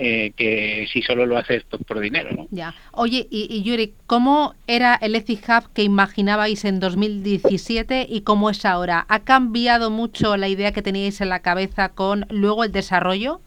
[0.02, 2.48] Eh, que si solo lo haces por, dinero, ¿no?
[2.52, 2.74] Ya.
[2.94, 8.64] Oye, y, Yuri, ¿cómo era el Ethic Hub que imaginabais en 2017 y cómo es
[8.64, 9.06] ahora?
[9.10, 13.42] ¿Ha cambiado mucho la idea que teníais en la cabeza con luego el desarrollo?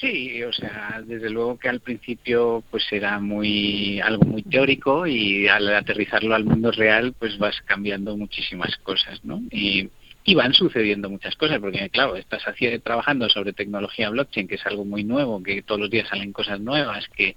[0.00, 5.46] Sí, o sea, desde luego que al principio pues era muy algo muy teórico y
[5.46, 9.42] al aterrizarlo al mundo real pues vas cambiando muchísimas cosas, ¿no?
[9.50, 9.90] Y,
[10.32, 12.44] van sucediendo muchas cosas porque claro, estás
[12.84, 16.60] trabajando sobre tecnología blockchain que es algo muy nuevo, que todos los días salen cosas
[16.60, 17.34] nuevas, que,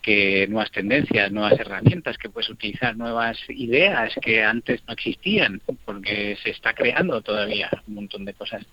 [0.00, 6.38] que nuevas tendencias, nuevas herramientas, que puedes utilizar nuevas ideas que antes no existían porque
[6.40, 8.64] se está creando todavía un montón de cosas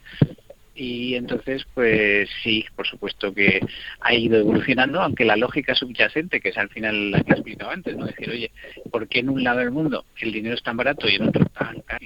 [0.76, 3.60] y entonces pues sí por supuesto que
[4.00, 7.72] ha ido evolucionando aunque la lógica subyacente que es al final la que he explicado
[7.72, 8.52] antes no decir oye
[8.92, 11.46] por qué en un lado del mundo el dinero es tan barato y en otro
[11.46, 12.06] tan caro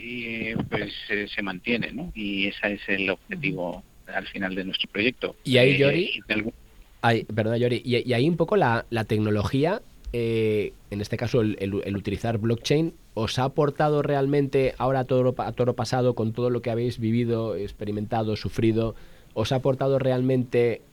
[0.69, 0.93] pues
[1.33, 5.35] se mantiene no y ese es el objetivo al final de nuestro proyecto.
[5.43, 9.81] Y ahí Yori eh, perdona Yori y, ahí un poco la, la tecnología
[10.13, 15.51] eh, en este caso el, utilizar blockchain, ¿os ha aportado realmente ahora a todo, a
[15.51, 18.93] todo pasado con todo lo que habéis vivido, experimentado, sufrido?
[19.33, 20.83] ¿Os ha aportado realmente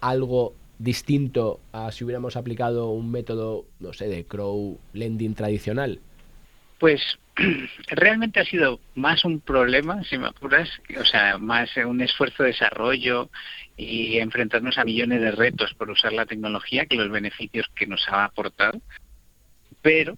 [0.00, 5.98] algo distinto a si hubiéramos aplicado un método, no sé, de crow lending tradicional?
[6.78, 7.02] Pues
[7.88, 12.50] realmente ha sido más un problema, si me apuras, o sea, más un esfuerzo de
[12.50, 13.30] desarrollo
[13.76, 18.08] y enfrentarnos a millones de retos por usar la tecnología que los beneficios que nos
[18.08, 18.80] ha aportado.
[19.82, 20.16] Pero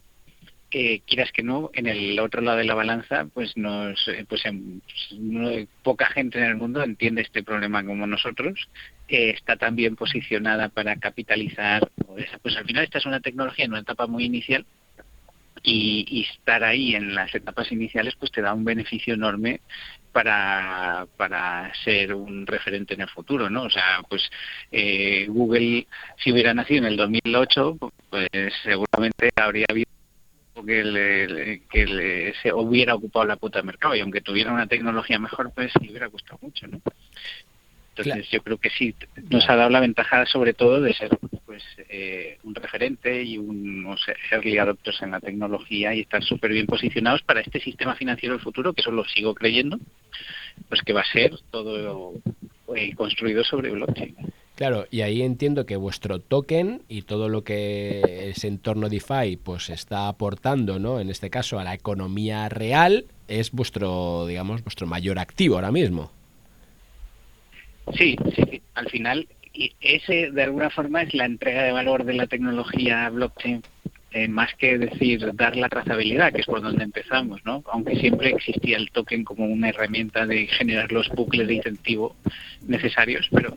[0.79, 4.43] eh, quieras que no, en el otro lado de la balanza, pues nos, eh, pues
[5.83, 8.68] poca gente en el mundo entiende este problema como nosotros.
[9.09, 11.91] Está también posicionada para capitalizar.
[12.43, 14.66] Pues al final esta es una tecnología en una etapa muy inicial
[15.62, 19.62] y, estar ahí en las etapas iniciales pues te da un beneficio enorme
[20.12, 23.62] para, para ser un referente en el futuro, ¿no?
[23.62, 24.29] O sea, pues
[24.70, 25.87] eh, Google,
[26.22, 27.79] si hubiera nacido en el 2008,
[28.11, 28.29] pues
[28.62, 29.95] seguramente habría habido
[30.65, 35.53] que, le, que se hubiera ocupado la puta mercado y aunque tuviera una tecnología mejor,
[35.55, 36.81] pues le hubiera costado mucho, ¿no?
[37.97, 38.95] Entonces yo creo que sí,
[39.31, 44.05] nos ha dado la ventaja sobre todo de ser pues eh, un referente y unos
[44.31, 48.45] early adopters en la tecnología y estar súper bien posicionados para este sistema financiero del
[48.45, 49.79] futuro, que eso lo sigo creyendo,
[50.69, 52.15] pues que va a ser todo
[52.75, 54.15] eh, construido sobre blockchain.
[54.57, 59.69] Claro, y ahí entiendo que vuestro token y todo lo que ese entorno DeFi pues
[59.69, 60.99] está aportando, ¿no?
[60.99, 66.11] En este caso a la economía real es vuestro, digamos, vuestro mayor activo ahora mismo.
[67.99, 72.15] Sí, sí, Al final, y ese de alguna forma es la entrega de valor de
[72.15, 73.63] la tecnología blockchain
[74.17, 77.63] eh, más que decir dar la trazabilidad, que es por donde empezamos, ¿no?
[77.71, 82.17] Aunque siempre existía el token como una herramienta de generar los bucles de incentivo
[82.67, 83.55] necesarios, pero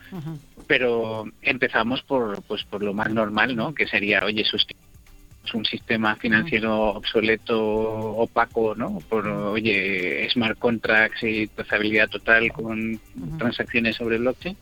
[0.70, 3.74] pero empezamos por pues por lo más normal, ¿no?
[3.74, 9.00] Que sería, oye, es un sistema financiero obsoleto, opaco, ¿no?
[9.10, 13.02] Por, oye, smart contracts y trazabilidad total con
[13.40, 14.56] transacciones sobre blockchain.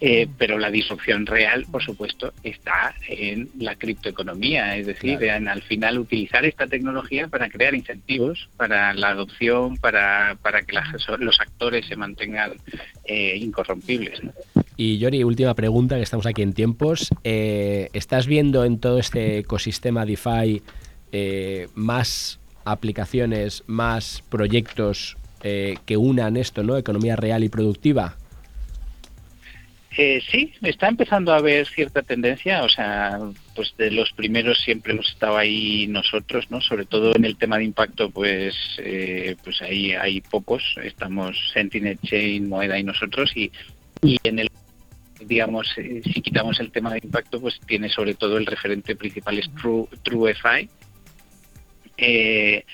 [0.00, 5.62] Eh, pero la disrupción real, por supuesto, está en la criptoeconomía, es decir, en al
[5.62, 10.76] final utilizar esta tecnología para crear incentivos para la adopción, para, para que
[11.18, 12.54] los actores se mantengan
[13.04, 14.22] eh, incorrompibles.
[14.84, 17.10] Y Yori, última pregunta, que estamos aquí en tiempos.
[17.22, 20.60] Eh, ¿Estás viendo en todo este ecosistema DeFi
[21.76, 26.76] más aplicaciones, más proyectos que unan esto, ¿no?
[26.76, 28.16] Economía real y productiva.
[29.96, 33.20] Eh, sí, está empezando a haber cierta tendencia, o sea,
[33.54, 36.60] pues de los primeros siempre hemos estado ahí nosotros, ¿no?
[36.60, 42.00] Sobre todo en el tema de impacto, pues, eh, pues ahí hay pocos, estamos Sentinel
[42.02, 43.52] Chain, Moeda y nosotros, y,
[44.02, 44.48] y en el
[45.26, 49.38] digamos, eh, si quitamos el tema de impacto, pues tiene sobre todo el referente principal
[49.38, 50.68] es True, TrueFi,
[51.98, 52.64] eh,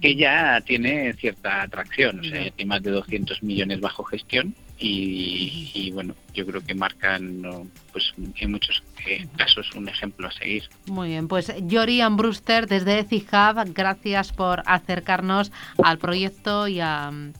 [0.00, 5.90] que ya tiene cierta atracción, o sea, tiene más de 200 millones bajo gestión y,
[5.92, 10.62] bueno, yo creo que marcan pues en muchos eh, casos un ejemplo a seguir.
[10.86, 15.50] Muy bien, pues Jorian Brewster desde ECIHub, gracias por acercarnos
[15.82, 16.76] al proyecto y,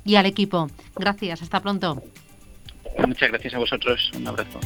[0.04, 0.68] y al equipo.
[0.96, 2.02] Gracias, hasta pronto.
[3.06, 4.60] Muchas gracias a vosotros, un abrazo.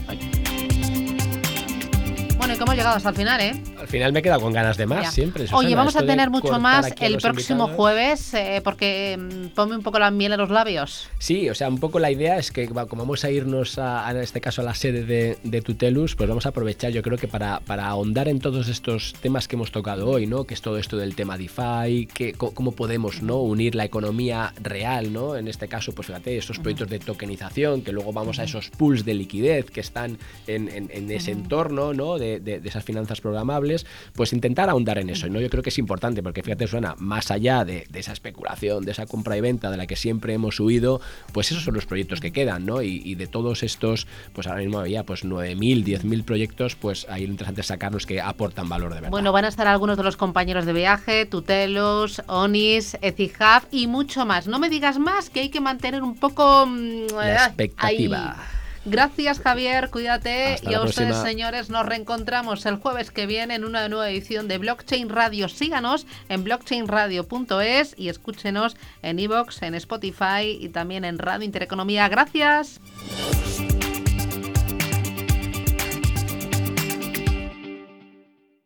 [2.37, 3.53] Bueno, y cómo hemos llegado hasta el final, ¿eh?
[3.83, 5.47] Al final me he quedado con ganas de más, siempre.
[5.53, 9.99] Oye, vamos a tener mucho más el próximo jueves, eh, porque mm, ponme un poco
[9.99, 11.09] la miel en los labios.
[11.19, 14.19] Sí, o sea, un poco la idea es que como vamos a irnos a, en
[14.19, 15.05] este caso a la sede
[15.43, 19.15] de, Tutelus, pues vamos a aprovechar, yo creo que para, para, ahondar en todos estos
[19.21, 20.45] temas que hemos tocado hoy, ¿no?
[20.45, 23.41] Que es todo esto del tema DeFi, que, cómo podemos, ¿no?
[23.41, 25.35] Unir la economía real, ¿no?
[25.35, 29.05] En este caso, pues fíjate, esos proyectos de tokenización, que luego vamos a esos pools
[29.05, 32.19] de liquidez que están en, en ese entorno, ¿no?
[32.19, 33.72] De, de, esas finanzas programables,
[34.15, 35.29] pues intentar ahondar en eso.
[35.29, 35.41] ¿no?
[35.41, 39.07] Yo creo que es importante porque fíjate, suena más allá de, esa especulación, de esa
[39.07, 41.01] compra y venta de la que siempre hemos huido,
[41.33, 42.83] pues esos son los proyectos que quedan, ¿no?
[42.83, 47.33] Y, de todos estos, pues ahora mismo había pues 9.000, 10.000 proyectos, pues ahí lo
[47.33, 49.11] interesante es sacarlos que aportan valor de verdad.
[49.11, 54.25] Bueno, van a estar algunos de los compañeros de viaje, Tutelos, Onis, Etihab y mucho
[54.25, 54.47] más.
[54.47, 58.37] No me digas más que hay que mantener un poco mm, la expectativa.
[58.85, 63.89] Gracias Javier, cuídate y a ustedes señores nos reencontramos el jueves que viene en una
[63.89, 65.49] nueva edición de Blockchain Radio.
[65.49, 72.09] Síganos en blockchainradio.es y escúchenos en iVoox, en Spotify y también en Radio Intereconomía.
[72.09, 72.81] Gracias.